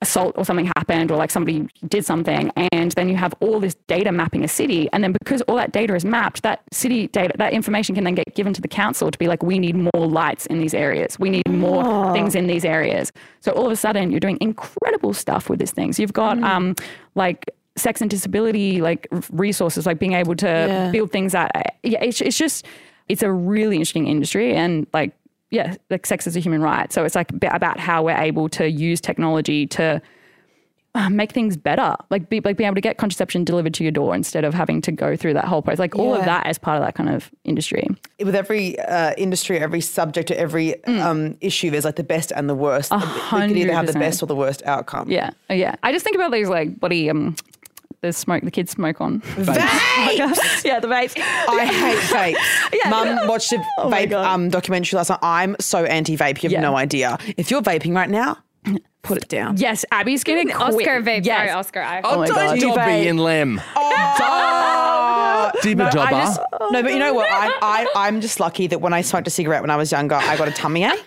[0.03, 3.75] assault or something happened or like somebody did something and then you have all this
[3.87, 7.33] data mapping a city and then because all that data is mapped that city data
[7.39, 10.07] that information can then get given to the council to be like we need more
[10.07, 11.19] lights in these areas.
[11.19, 13.13] We need more things in these areas.
[13.41, 15.99] So all of a sudden you're doing incredible stuff with these things.
[15.99, 16.75] You've got um
[17.15, 17.47] like
[17.77, 20.91] sex and disability like resources like being able to Yeah.
[20.91, 21.51] build things that
[21.83, 22.67] yeah it's, it's just
[23.09, 25.13] it's a really interesting industry and like
[25.53, 26.93] yeah like sex is a human right.
[26.93, 30.03] So it's like about how we're able to use technology to
[30.95, 31.97] uh, make things better.
[32.11, 34.83] Like be like being able to get contraception delivered to your door instead of having
[34.83, 35.79] to go through that whole process.
[35.79, 37.87] Like all of that as part of that kind of industry.
[38.23, 42.49] With every uh, industry, every subject, or every um, issue, there's like the best and
[42.49, 42.93] the worst.
[42.93, 45.11] You can either have the best or the worst outcome.
[45.11, 45.31] yeah.
[45.49, 45.77] Yeah.
[45.83, 47.37] I just think about these like bloody um
[48.03, 50.65] the smoke the kids smoke on Vapes!
[50.65, 52.71] yeah the vapes I hate vapes.
[52.85, 52.91] Yeah.
[52.91, 54.25] Mum watched a vape God.
[54.25, 55.19] um, documentary last night.
[55.23, 56.43] I'm so anti-vape.
[56.43, 56.61] You have Yeah.
[56.61, 57.17] no idea.
[57.37, 58.39] If you're vaping right now,
[59.03, 59.57] put it down.
[59.57, 60.57] yes abbie's gonna quit.
[60.57, 61.25] Oscar vape.
[61.25, 61.39] yes.
[61.39, 61.83] Sorry, Oscar.
[61.83, 62.59] I, Oh, oh my don't God.
[62.61, 63.07] Dobby Vape.
[63.07, 63.61] in Lem.
[63.77, 66.11] Oh, Dibba no, I dobber.
[66.11, 66.41] just,
[66.71, 67.29] no, but you know what?
[67.31, 70.15] I, I, I'm just lucky that when I smoked a cigarette when I was younger,
[70.17, 70.99] I got a tummy ache.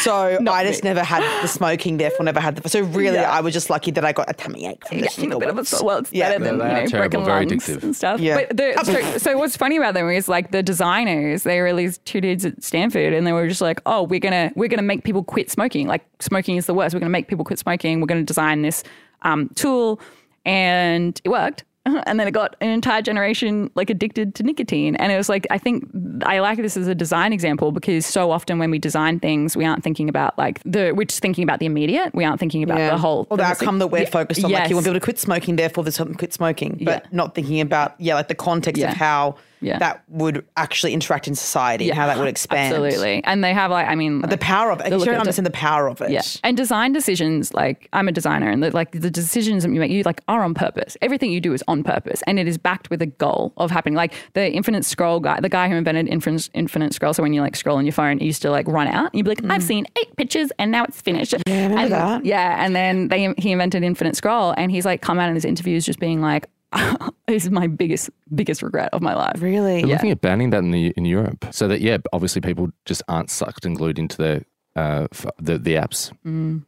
[0.00, 2.68] So I just never had the smoking, therefore never had the.
[2.68, 3.30] So really, Yeah.
[3.30, 5.48] I was just lucky that I got a tummy ache from the Yeah, a bit
[5.48, 5.82] of a, cigarettes.
[5.82, 6.30] well, it's Yeah.
[6.30, 7.82] better than No, you are know, terrible, broken very lungs addictive.
[7.82, 8.20] and stuff.
[8.20, 8.36] Yeah.
[8.48, 11.98] But the, so, so what's funny about them is like the designers, they were these
[11.98, 15.04] two dudes at Stanford, and they were just like, "Oh, we're gonna we're gonna make
[15.04, 15.86] people quit smoking.
[15.86, 16.94] Like smoking is the worst.
[16.94, 18.00] We're gonna make people quit smoking.
[18.00, 18.82] We're gonna design this
[19.22, 20.00] um, tool,"
[20.44, 21.64] and it worked.
[22.06, 24.94] And then it got an entire generation like addicted to nicotine.
[24.96, 25.84] And it was like, I think
[26.24, 29.64] I like this as a design example because so often when we design things, we
[29.64, 32.14] aren't thinking about like the, we're just thinking about the immediate.
[32.14, 33.26] We aren't thinking about the whole.
[33.30, 34.10] or the outcome that we're Yeah.
[34.10, 34.52] focused on.
[34.52, 37.08] Like you want people to quit smoking, therefore there's something quit smoking, but Yeah.
[37.10, 38.92] not thinking about yeah, like the context Yeah.
[38.92, 39.78] of how Yeah.
[39.78, 42.74] that would actually interact in society and how that would expand.
[42.74, 43.22] Absolutely.
[43.24, 44.90] And they have like, I mean, The power of it.
[44.90, 46.10] You look don't understand the power of it.
[46.10, 46.22] yeah.
[46.44, 49.90] And design decisions, like I'm a designer and the, like the decisions that you make,
[49.90, 50.96] you like are on purpose.
[51.00, 53.94] Everything you do is on purpose and it is backed with a goal of happening.
[53.94, 57.14] Like the infinite scroll guy, the guy who invented infinite, infinite scroll.
[57.14, 59.12] So when you like scroll on your phone, you used to like run out.
[59.12, 61.32] And you'd be like, I've seen eight pictures and now it's finished.
[61.32, 61.38] Yeah,
[61.68, 61.76] Mm.
[61.78, 62.24] and, that.
[62.24, 62.64] Yeah.
[62.64, 65.84] And then they, he invented infinite scroll and he's like come out in his interviews
[65.86, 66.46] just being like,
[67.28, 69.40] is my biggest, biggest regret of my life.
[69.40, 69.80] Really?
[69.80, 69.94] They're Yeah.
[69.94, 73.30] looking at banning that in the in Europe, so that yeah, obviously people just aren't
[73.30, 74.44] sucked and glued into the
[74.76, 75.06] uh,
[75.38, 76.10] the the apps.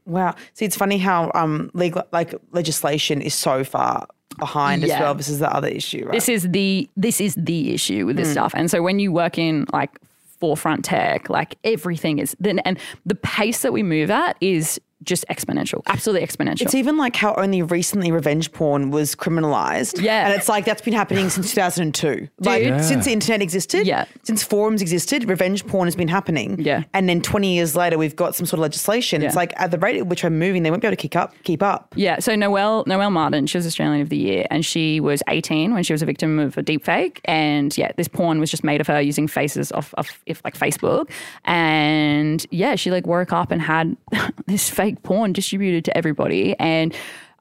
[0.06, 0.34] Wow.
[0.54, 4.06] See, it's funny how um legal like legislation is so far
[4.38, 5.14] behind as well.
[5.14, 6.12] This is the other issue, right?
[6.12, 8.52] This is the this is the issue with this stuff.
[8.56, 9.98] And so when you work in like
[10.40, 15.24] forefront tech, like everything is then and the pace that we move at is just
[15.28, 16.62] exponential, absolutely exponential.
[16.62, 20.00] It's even like how only recently revenge porn was criminalized.
[20.02, 20.26] Yeah.
[20.26, 22.28] And it's like that's been happening since 2002.
[22.40, 22.80] Like Yeah.
[22.80, 24.04] since the internet existed, Yeah.
[24.22, 26.58] since forums existed, revenge porn has been happening.
[26.60, 26.84] Yeah.
[26.92, 29.22] And then 20 years later, we've got some sort of legislation.
[29.22, 31.16] It's like at the rate at which we're moving, they won't be able to keep
[31.16, 31.34] up.
[31.44, 31.92] Keep up.
[31.96, 35.74] Yeah, so Noelle Noelle Martin, she was Australian of the Year, and she was 18
[35.74, 37.18] when she was a victim of a deepfake.
[37.24, 40.56] And yeah, this porn was just made of her using faces off of if like
[40.58, 41.10] Facebook.
[41.44, 43.96] And yeah, she like woke up and had
[44.46, 46.54] this fake porn distributed to everybody.
[46.58, 46.94] And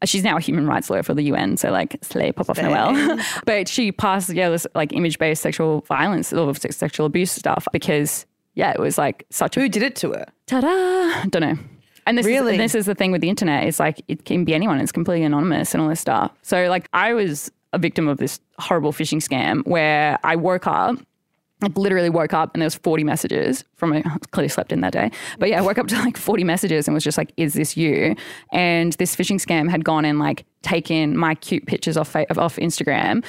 [0.06, 1.56] she's now a human rights lawyer for the UN.
[1.58, 3.20] So like slay pop off Noelle.
[3.46, 7.68] but she passed yeah this like image based sexual violence or sex- sexual abuse stuff
[7.72, 8.26] because
[8.56, 10.26] yeah, it was like such a Who did it to her?
[10.46, 11.58] ta-da don't know
[12.06, 12.54] and this Really?
[12.56, 14.92] is, this is the thing with the internet it's like it can be anyone it's
[14.92, 18.92] completely anonymous and all this stuff so like i was a victim of this horrible
[18.92, 20.98] phishing scam where i woke up
[21.64, 24.94] like literally woke up and there was 40 messages from a clearly slept in that
[24.94, 25.12] day.
[25.40, 27.78] But yeah i woke up to like 40 messages and was just like is this
[27.78, 28.16] you?
[28.52, 33.24] And this phishing scam had gone and like taken my cute pictures off off instagram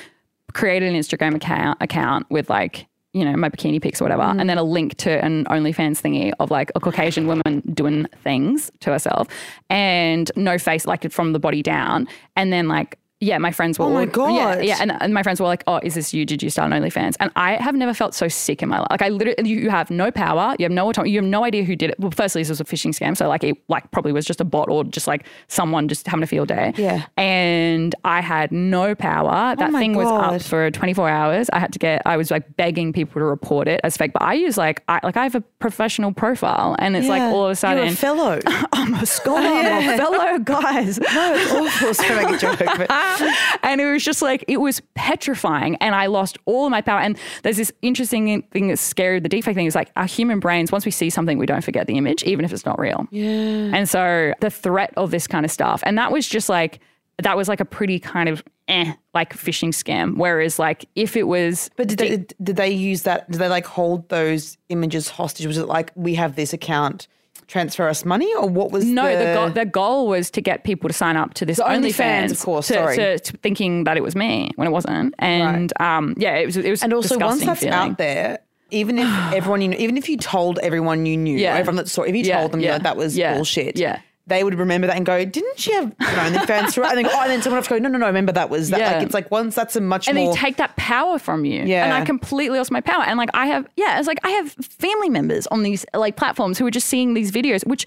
[0.53, 4.41] created an instagram account account with like you know my bikini pics or whatever mm.
[4.41, 8.71] and then a link to an onlyfans thingy of like a caucasian woman doing things
[8.81, 9.29] to herself.
[9.71, 12.09] And no face like from the body down.
[12.37, 13.87] And then like yeah, my friends were.
[13.87, 14.65] Oh my all- Yeah, God.
[14.65, 16.27] yeah, and, and my friends were like, "Oh, is this you?
[16.27, 18.89] Did you start an OnlyFans?" And I have never felt so sick in my life.
[18.91, 21.45] Like I literally, you you have no power, you have no autonomy, you have no
[21.45, 21.99] idea who did it.
[22.01, 24.45] Well, firstly, this was a phishing scam, so like it like probably was just a
[24.45, 26.73] bot or just like someone just having a field day.
[26.77, 27.07] Yeah.
[27.17, 29.31] And I had no power.
[29.31, 31.49] Oh that my thing was up for 24 hours.
[31.53, 32.03] I had to get.
[32.05, 35.01] I was like begging people to report it as fake, but I use like I
[35.03, 37.97] like I have a professional profile, and it's like all of a sudden You're a
[37.97, 38.41] fellow.
[38.73, 40.99] I'm a scholar, I'm a fellow guys.
[41.01, 41.95] no, it's awful.
[42.05, 42.59] Sorry, make a joke.
[42.59, 42.91] But
[43.63, 47.01] and it was just like it was petrifying and i lost all of my power
[47.01, 50.73] and there's this interesting thing that's scary the deepfake thing is like our human brains
[50.73, 53.31] once we see something we don't forget the image even if it's not real yeah
[53.75, 56.81] and so the threat of this kind of stuff and that was just like
[57.23, 61.25] that was like a pretty kind of eh like phishing scam whereas like if it
[61.25, 63.31] was But did they, did they use that?
[63.31, 65.47] Did they like hold those images hostage?
[65.47, 67.07] Was it like we have this account,
[67.47, 70.65] transfer us money, or what was no, the, the, goal, the goal was to get
[70.65, 72.97] people to sign up to this OnlyFans, of course, to, sorry.
[72.97, 76.57] to- to thinking that it was me when it wasn't, and um, yeah, it was.
[76.57, 77.75] It was And also, once that's feeling.
[77.75, 78.39] out there,
[78.71, 81.55] even if everyone you know, even if you told everyone you knew, Yeah.
[81.57, 84.01] everyone that saw, if you Yeah, told them yeah, that that was yeah, bullshit, yeah.
[84.27, 87.07] They would remember that and go, "Didn't she have you know, OnlyFans for?" And then,
[87.07, 88.93] oh, and then someone else go, "No, no, no, remember that was that." Yeah.
[88.93, 90.33] Like it's like once that's a much and more.
[90.33, 91.63] they take that power from you.
[91.65, 91.85] Yeah.
[91.85, 93.03] And I completely lost my power.
[93.03, 96.59] And like I have, yeah, it's like I have family members on these like platforms
[96.59, 97.87] who are just seeing these videos, which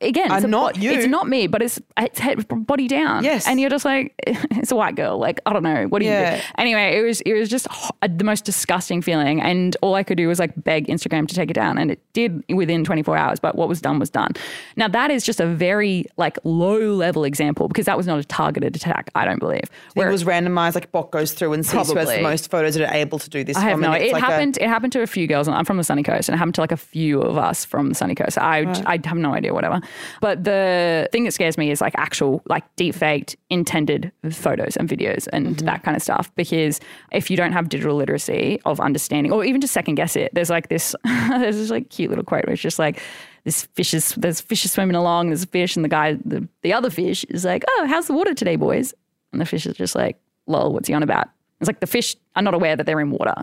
[0.00, 0.90] again, it's a not you.
[0.92, 3.24] It's not me, but it's it's head body down.
[3.24, 3.46] Yes.
[3.46, 5.18] And you're just like, it's a white girl.
[5.18, 6.40] Like I don't know, what do you do?
[6.58, 10.16] Anyway, it was it was just ho- the most disgusting feeling, and all I could
[10.16, 13.40] do was like beg Instagram to take it down, and it did within 24 hours.
[13.40, 14.32] But what was done was done.
[14.76, 18.24] Now that is just a very like low level example because that was not a
[18.24, 19.10] targeted attack.
[19.14, 19.64] I don't believe.
[19.96, 22.88] it was randomized, like bot goes through and sees who has the most photos that
[22.90, 23.56] are able to do this.
[23.56, 23.92] I have no.
[23.92, 24.58] It like a- happened.
[24.60, 25.48] it happened to a few girls.
[25.48, 27.64] and I'm from the sunny coast, and it happened to like a few of us
[27.64, 28.38] from the sunny coast.
[28.38, 29.80] I I have no idea, whatever.
[30.20, 34.88] But the thing that scares me is like actual like deep faked intended photos and
[34.88, 35.66] videos and Mm-hmm.
[35.66, 36.34] that kind of stuff.
[36.34, 36.80] Because
[37.12, 40.50] if you don't have digital literacy of understanding, or even just second guess it, there's
[40.50, 43.00] like this there's this like cute little quote where it's just like.
[43.44, 45.28] This fish is there's fishes swimming along.
[45.28, 48.12] There's a fish, and the guy, the, the other fish, is like, "Oh, how's the
[48.12, 48.92] water today, boys?"
[49.32, 51.28] And the fish is just like, "Lol, what's he on about?"
[51.60, 53.34] It's like the fish are not aware that they're in water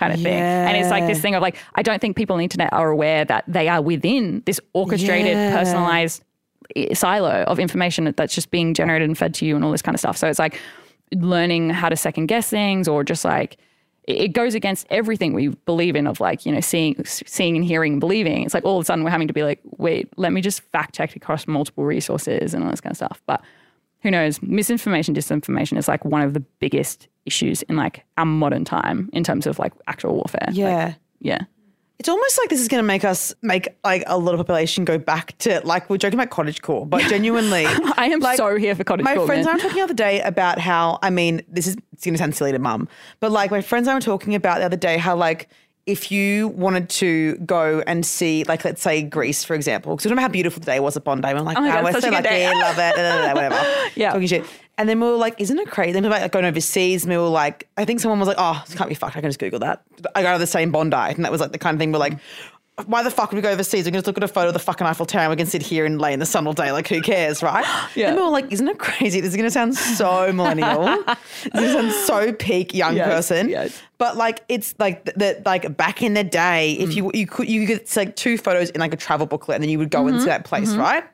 [0.00, 0.32] kind of thing.
[0.34, 2.90] And it's like this thing of like, I don't think people on the internet are
[2.90, 5.56] aware that they are within this orchestrated, Yeah.
[5.56, 6.24] personalized
[6.74, 9.82] eh, silo of information that's just being generated and fed to you and all this
[9.82, 10.16] kind of stuff.
[10.16, 10.58] So it's like
[11.14, 13.56] learning how to second guess things or just like,
[14.04, 17.64] it it goes against everything we believe in of like you know seeing seeing and
[17.64, 20.08] hearing and believing it's like all of a sudden we're having to be like wait
[20.16, 23.40] let me just fact check across multiple resources and all this kind of stuff but
[24.02, 28.64] who knows misinformation disinformation is like one of the biggest issues in like our modern
[28.64, 30.94] time in terms of like actual warfare Like, Yeah.
[31.20, 31.38] yeah
[31.98, 34.84] It's almost like this is going to make us make like a lot of population
[34.86, 38.56] go back to like we're joking about cottage core, but genuinely, I am like, so
[38.56, 39.54] here for cottage My core, My friends man.
[39.54, 42.14] and I were talking the other day about how I mean this is it's going
[42.14, 42.88] to sound silly to mum,
[43.20, 45.48] but like my friends and I were talking about the other day how like
[45.86, 50.22] if you wanted to go and see like let's say Greece for example, because remember
[50.22, 52.76] how beautiful the day was at Bondi, I'm like, Oh God, we're so lucky, love
[52.78, 53.60] it, whatever,
[53.96, 54.12] Yeah.
[54.12, 54.44] talking shit.
[54.80, 55.92] And then we were like, isn't it crazy?
[55.92, 58.38] Then we were like going overseas, and we were like, I think someone was like,
[58.40, 59.14] oh, this can't be fucked.
[59.16, 59.82] I can just Google that.
[60.14, 61.98] I go to the same Bondi, and that was like the kind of thing we're
[61.98, 62.18] like.
[62.86, 63.84] Why the fuck would we go overseas?
[63.84, 65.44] We can just look at a photo of the fucking Eiffel Tower and we can
[65.44, 66.72] sit here and lay in the sun all day.
[66.72, 67.66] Like, who cares, right?
[67.94, 68.06] Yeah.
[68.08, 69.20] And we were like, isn't it crazy?
[69.20, 70.84] This is going to sound so millennial.
[70.86, 73.50] this is going to sound so peak young Yes, person.
[73.50, 73.78] yes.
[73.98, 75.44] But like, it's like that.
[75.44, 76.82] Like back in the day, Mm.
[76.84, 79.56] if you you could you could it's like two photos in like a travel booklet,
[79.56, 80.14] and then you would go Mm-hmm.
[80.14, 81.04] into that place, right?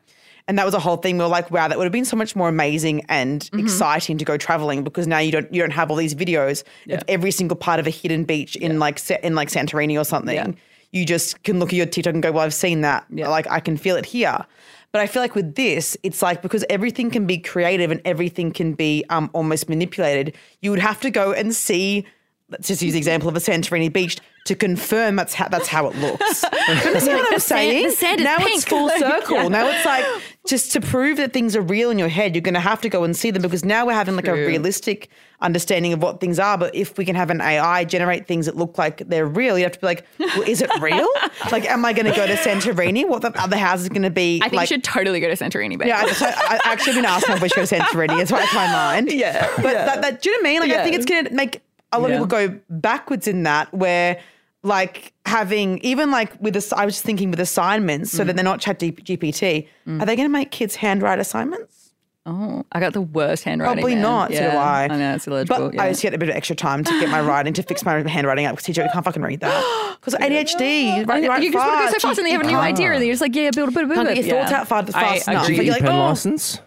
[0.49, 1.19] And that was a whole thing.
[1.19, 3.59] We were like, wow, that would have been so much more amazing and Mm-hmm.
[3.61, 7.03] exciting to go traveling because now you don't you don't have all these videos of
[7.09, 10.35] every single part of a hidden beach in like Sa- in like Santorini or something.
[10.37, 10.53] Yeah.
[10.93, 13.05] You just can look at your TikTok and go, well, I've seen that.
[13.11, 13.29] Yeah.
[13.29, 14.47] Like I can feel it here.
[14.93, 18.53] But I feel like with this, it's like because everything can be creative and everything
[18.53, 22.07] can be um, almost manipulated, you would have to go and see.
[22.49, 24.17] Let's just use the example of a Santorini beach
[24.47, 26.45] to confirm that's how that's how it looks.
[26.69, 27.91] Understand what I'm saying?
[27.93, 29.37] sand now it's full circle.
[29.37, 29.49] yeah.
[29.49, 30.05] Now it's like
[30.47, 32.89] just to prove that things are real in your head, you're going to have to
[32.89, 35.09] go and see them because now we're having like a realistic
[35.41, 36.57] understanding of what things are.
[36.57, 39.65] But if we can have an AI generate things that look like they're real, you
[39.65, 41.09] have to be like, well, is it real?
[41.51, 43.09] like, am I going to go to Santorini?
[43.09, 44.39] What the other house is going to be?
[44.41, 45.89] I think like, you should totally go to Santorini, babe.
[45.89, 48.21] yeah, I, so I I actually been asking if we should go to Santorini.
[48.23, 49.11] It's right in my mind.
[49.11, 49.85] Yeah, But yeah.
[49.87, 50.61] That, that, do you know what I mean?
[50.71, 51.61] Like, I think it's going to make
[51.93, 52.17] a lot Yeah.
[52.21, 54.21] of people go backwards in that where
[54.67, 58.37] like having even like with this, I was just thinking with assignments so that Mm.
[58.37, 59.69] they're not chat G- GPT,
[60.01, 61.93] are they going to make kids handwrite assignments?
[62.29, 63.77] Oh, I got the worst handwriting.
[63.77, 64.03] Probably man.
[64.03, 64.85] not, so do I.
[64.91, 65.67] I know, it's illegible.
[65.69, 65.83] But yeah.
[65.85, 68.03] I just get a bit of extra time to get my writing, to fix my
[68.09, 69.93] handwriting up because teacher, I can't fucking read that.
[70.01, 72.27] Because ADHD, you write, you write you just want to go so fast, fast and
[72.27, 74.09] they have a new idea and they're just like, yeah, build a bit of Can't
[74.14, 75.47] get your thoughts out fast, fast enough.
[75.47, 76.07] Did But you you're get like, pen oh.
[76.09, 76.61] license?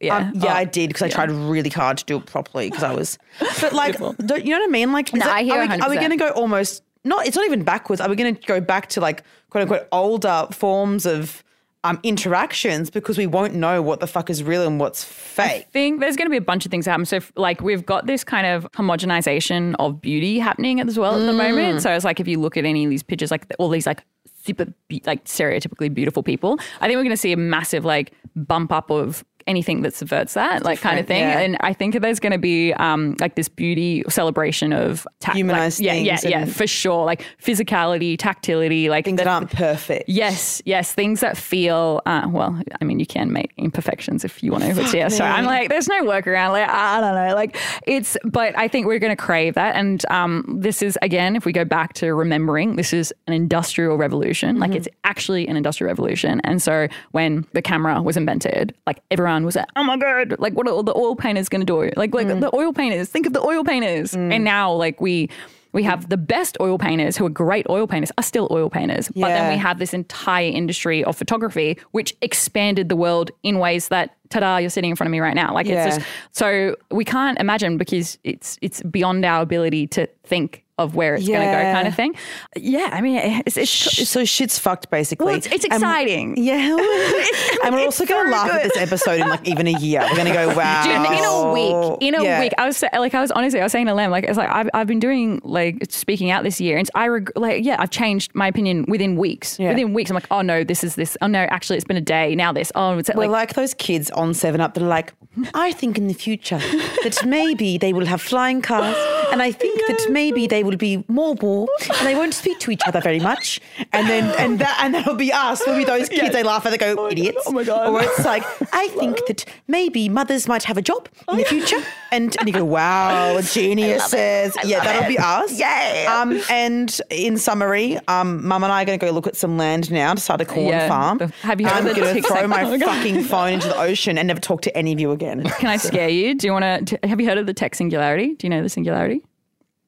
[0.00, 0.16] Yeah.
[0.16, 0.56] Um, yeah, Oh.
[0.56, 3.18] I did because I tried really hard to do it properly because I was.
[3.60, 4.92] But like, don't, you know what I mean?
[4.92, 6.82] Like, is No, it- I hear are we, are we going to go almost?
[7.04, 7.26] Not.
[7.26, 8.00] It's not even backwards.
[8.00, 11.42] Are we going to go back to like quote unquote older forms of
[11.84, 15.50] um, interactions because we won't know what the fuck is real and what's fake?
[15.50, 17.04] I think there's going to be a bunch of things happen.
[17.04, 21.26] So, if, like, we've got this kind of homogenization of beauty happening as well at
[21.26, 21.82] the moment.
[21.82, 24.04] So, it's like if you look at any of these pictures, like all these like
[24.44, 24.66] super
[25.04, 28.90] like stereotypically beautiful people, I think we're going to see a massive like bump up
[28.90, 31.20] of anything that subverts that, like kind of thing.
[31.20, 31.40] yeah.
[31.40, 35.80] And I think there's going to be um like this beauty celebration of ta- Humanized
[35.80, 37.04] like, yeah, yeah, things yeah, and- for sure.
[37.04, 40.08] Like physicality, tactility, like Things the- that aren't perfect.
[40.08, 42.00] Yes, yes, things that feel.
[42.06, 44.74] Uh, well, I mean, you can make imperfections if you want to.
[44.74, 46.50] But yeah, so I'm like, there's no workaround.
[46.52, 47.34] Like, I don't know.
[47.34, 48.16] Like, it's.
[48.24, 51.52] But I think we're going to crave that, and um, this is again, if we
[51.52, 54.58] go back to remembering, this is an industrial revolution.
[54.58, 56.40] Like, it's actually an industrial revolution.
[56.44, 60.54] And so when the camera was invented, like everyone was like, oh my god, like
[60.54, 61.90] what are the oil painters going to do?
[61.96, 63.08] Like, like the oil painters.
[63.08, 64.12] Think of the oil painters.
[64.12, 64.32] Mm.
[64.32, 65.28] And now, like we.
[65.74, 69.08] We have the best oil painters who are great oil painters are still oil painters.
[69.08, 73.88] But then we have this entire industry of photography which expanded the world in ways
[73.88, 75.54] that ta-da you're sitting in front of me right now.
[75.54, 75.86] Like Yeah.
[75.86, 80.94] it's just so we can't imagine because it's it's beyond our ability to think of
[80.94, 82.14] where it's going to go kind of thing.
[82.56, 83.16] Yeah, I mean
[83.46, 85.26] it's it's, Sh- So shit's fucked basically.
[85.26, 86.36] well, it's, it's exciting.
[86.42, 86.76] yeah.
[87.64, 90.00] and we're also going to laugh at this episode in like even a year.
[90.02, 90.82] We're going to go, wow.
[90.84, 92.40] Dude, in a week, in a Yeah.
[92.40, 94.50] week, I was like, I was honestly, I was saying to Lem, like, it's like
[94.50, 97.90] I've, I've been doing like speaking out this year, and I reg- like, yeah, I've
[97.90, 99.58] changed my opinion within weeks.
[99.58, 99.70] Yeah.
[99.70, 101.16] Within weeks, I'm like, oh no, this is this.
[101.22, 102.34] Oh no, actually, it's been a day.
[102.34, 102.70] Now this.
[102.74, 105.14] Oh, it's We're like, like those kids on Seven Up that are like,
[105.54, 106.58] I think in the future
[107.04, 108.96] that maybe they will have flying cars,
[109.32, 111.68] and I think that maybe they will be more war,
[111.98, 113.60] and they won't speak to each other very much,
[113.92, 115.62] and then and that and that'll be us.
[115.66, 116.70] We'll be those kids they laugh at.
[116.70, 117.42] They go idiots.
[117.46, 117.88] Oh my God.
[117.88, 118.44] Or it's like
[118.74, 122.54] I think that maybe mothers might have a job in the future, and and you
[122.54, 123.40] go, wow,
[123.86, 124.56] geniuses.
[124.64, 125.58] Yeah, that'll be us.
[125.58, 126.18] Yeah.
[126.20, 129.56] Um, and in summary, um, Mum and I are going to go look at some
[129.56, 130.88] land now to start a corn Yeah.
[130.88, 131.18] farm.
[131.42, 134.40] Have you heard I'm TikTok- throw my Oh, fucking phone into the ocean and never
[134.40, 135.42] talk to any of you again.
[135.44, 136.34] can I scare you?
[136.34, 136.98] Do you want to?
[137.06, 138.34] Have you heard of the tech singularity?
[138.34, 139.22] Do you know the singularity?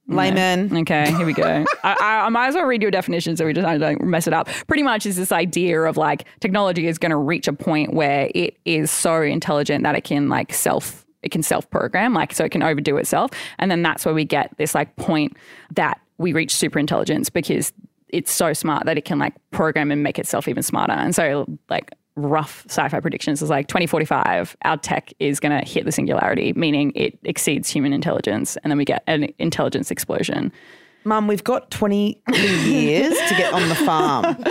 [0.07, 0.77] Layman.
[0.79, 1.65] Okay, here we go.
[1.85, 4.27] I, I, I might as well read your definition so we just I don't mess
[4.27, 4.49] it up.
[4.67, 8.31] Pretty much is this idea of like technology is going to reach a point where
[8.35, 12.45] it is so intelligent that it can like self it can self program like so
[12.45, 15.37] it can overdo itself, and then that's where we get this like point
[15.73, 17.73] that we reach super intelligence because
[18.11, 20.93] it's so smart that it can like program and make itself even smarter.
[20.93, 25.85] And so like rough sci-fi predictions is like 2045 our tech is going to hit
[25.85, 30.53] the singularity meaning it exceeds human intelligence and then we get an intelligence explosion
[31.07, 32.19] Mum, we've got 20
[32.65, 34.37] years to get on the farm.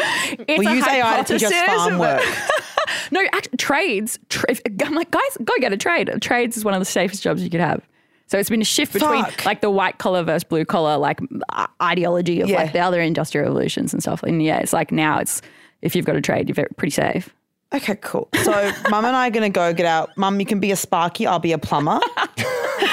[0.47, 2.21] It's We'll use AI to teach us farm work.
[3.11, 4.53] no act- trades tra-
[4.85, 7.49] i'm like guys go get a trade trades is one of the safest jobs you
[7.49, 7.81] could have
[8.27, 9.45] so it's been a shift between Fuck.
[9.45, 11.19] like the white collar versus blue collar like
[11.81, 12.57] ideology of Yeah.
[12.57, 15.41] like the other industrial revolutions and stuff and yeah it's like now it's
[15.81, 17.33] if you've got a trade you're pretty safe
[17.73, 18.29] Okay, cool.
[18.43, 18.51] So
[18.89, 20.15] Mum and I are going to go get out.
[20.17, 21.25] Mum, you can be a sparky.
[21.25, 21.99] I'll be a plumber.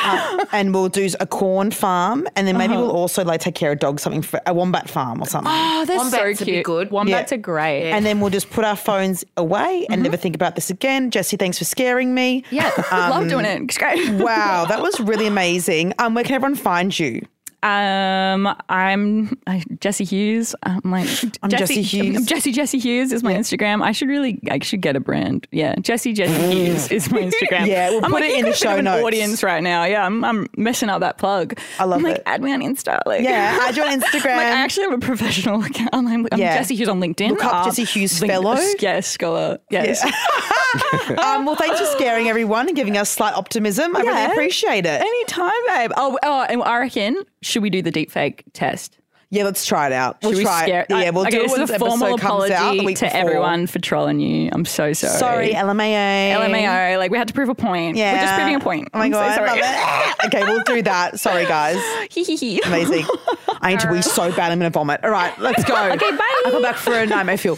[0.02, 2.26] Uh, and we'll do a corn farm.
[2.36, 5.20] And then maybe we'll also like take care of dogs, something for a wombat farm
[5.22, 5.52] or something.
[5.54, 6.90] oh they're Wombats so would be cute good.
[6.90, 7.36] wombats Yeah.
[7.38, 10.70] are great And then we'll just put our phones away and never think about this
[10.70, 11.10] again.
[11.10, 12.44] Jessie, thanks for scaring me.
[12.50, 15.92] yeah I love doing it it's great Wow, that was really amazing.
[15.98, 17.26] Um, where can everyone find you?
[17.62, 20.54] Um, I'm uh, Jessie Hughes.
[20.62, 21.08] I'm like
[21.42, 22.24] I'm Jessie Hughes.
[22.26, 23.82] Jessie Jessie Hughes is my Instagram.
[23.82, 25.46] I should really, I should get a brand.
[25.50, 27.66] Yeah, Jessie Jessie Hughes is my Instagram.
[27.66, 29.04] Yeah, we'll I'm put like, it in the got a bit show an notes.
[29.04, 29.84] Audience right now.
[29.84, 31.58] Yeah, I'm, I'm messing up that plug.
[31.78, 32.22] I love I'm like, it.
[32.26, 33.00] add me on Insta.
[33.04, 34.36] Like, Yeah, add you on Instagram.
[34.36, 35.90] Like, I actually have a professional account.
[35.92, 36.56] I'm, I'm Yeah.
[36.58, 37.30] Jessie Hughes on LinkedIn.
[37.30, 38.56] Look up Uh, Jessie Hughes link- Fellow.
[38.78, 39.58] Yes, scholar.
[39.70, 40.02] Yes.
[41.18, 43.94] um, well, thanks for scaring everyone and giving us slight optimism.
[43.96, 45.00] I really appreciate it.
[45.00, 45.90] Anytime, babe.
[45.96, 48.96] Oh, oh, and I reckon, should we do the deepfake test?
[49.32, 50.18] Yeah, let's try it out.
[50.22, 50.80] We'll Should we try scare?
[50.80, 50.86] it.
[50.90, 52.54] Yeah, we'll okay, do it this when is this a formal episode comes out the
[52.56, 53.20] apology week to before.
[53.20, 54.50] everyone for trolling you.
[54.52, 55.18] I'm so sorry.
[55.18, 56.34] Sorry, LMAO.
[56.34, 56.98] LMAO.
[56.98, 57.96] Like we had to prove a point.
[57.96, 58.14] Yeah.
[58.14, 58.88] We're just proving a point.
[58.92, 59.60] Oh my I'm god, so I sorry.
[59.60, 60.26] love it.
[60.26, 61.20] okay, we'll do that.
[61.20, 61.76] Sorry, guys.
[62.10, 62.60] Hee hee hee.
[62.66, 63.06] Amazing.
[63.60, 64.50] I need to wee so bad.
[64.50, 65.04] I'm going to vomit.
[65.04, 65.76] All right, let's go.
[65.92, 66.42] okay, bye.
[66.46, 67.56] I'll come back for a night, I feel.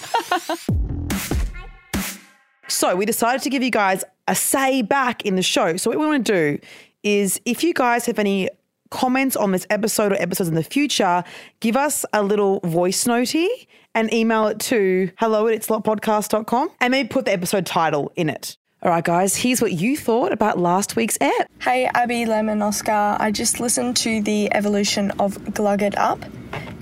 [2.68, 5.78] So we decided to give you guys a say back in the show.
[5.78, 6.66] So what we want to do
[7.02, 8.48] is if you guys have any
[8.92, 11.24] comments on this episode or episodes in the future,
[11.60, 13.48] give us a little voice notey
[13.94, 18.56] and email it to hello at itslotpodcast.com and maybe put the episode title in it.
[18.82, 21.48] All right, guys, here's what you thought about last week's ep.
[21.60, 23.16] Hey, Abbie, Lemon, Oscar.
[23.18, 26.18] I just listened to the evolution of Glug It Up.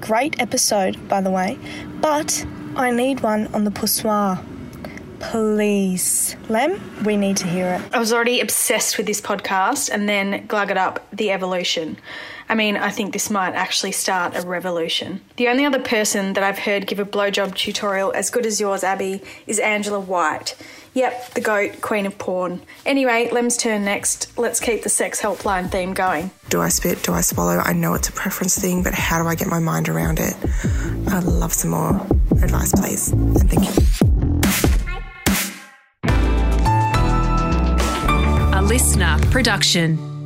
[0.01, 1.59] Great episode, by the way.
[2.01, 4.43] But I need one on the poussoir.
[5.21, 6.35] Please.
[6.49, 7.95] Lem, we need to hear it.
[7.95, 11.99] I was already obsessed with this podcast and then glug it up the evolution.
[12.49, 15.21] I mean, I think this might actually start a revolution.
[15.37, 18.83] The only other person that I've heard give a blowjob tutorial as good as yours,
[18.83, 20.57] Abbie, is Angela White.
[20.95, 22.62] Yep, the goat, queen of porn.
[22.85, 24.37] Anyway, Lem's turn next.
[24.37, 26.33] Let's keep the sex helpline theme going.
[26.49, 27.05] Do I spit?
[27.05, 27.59] Do I swallow?
[27.59, 30.35] I know it's a preference thing, but how do I get my mind around it?
[31.09, 31.95] I'd love some more
[32.43, 33.12] advice, please.
[33.12, 34.80] And thank you.
[38.71, 40.20] Listener production.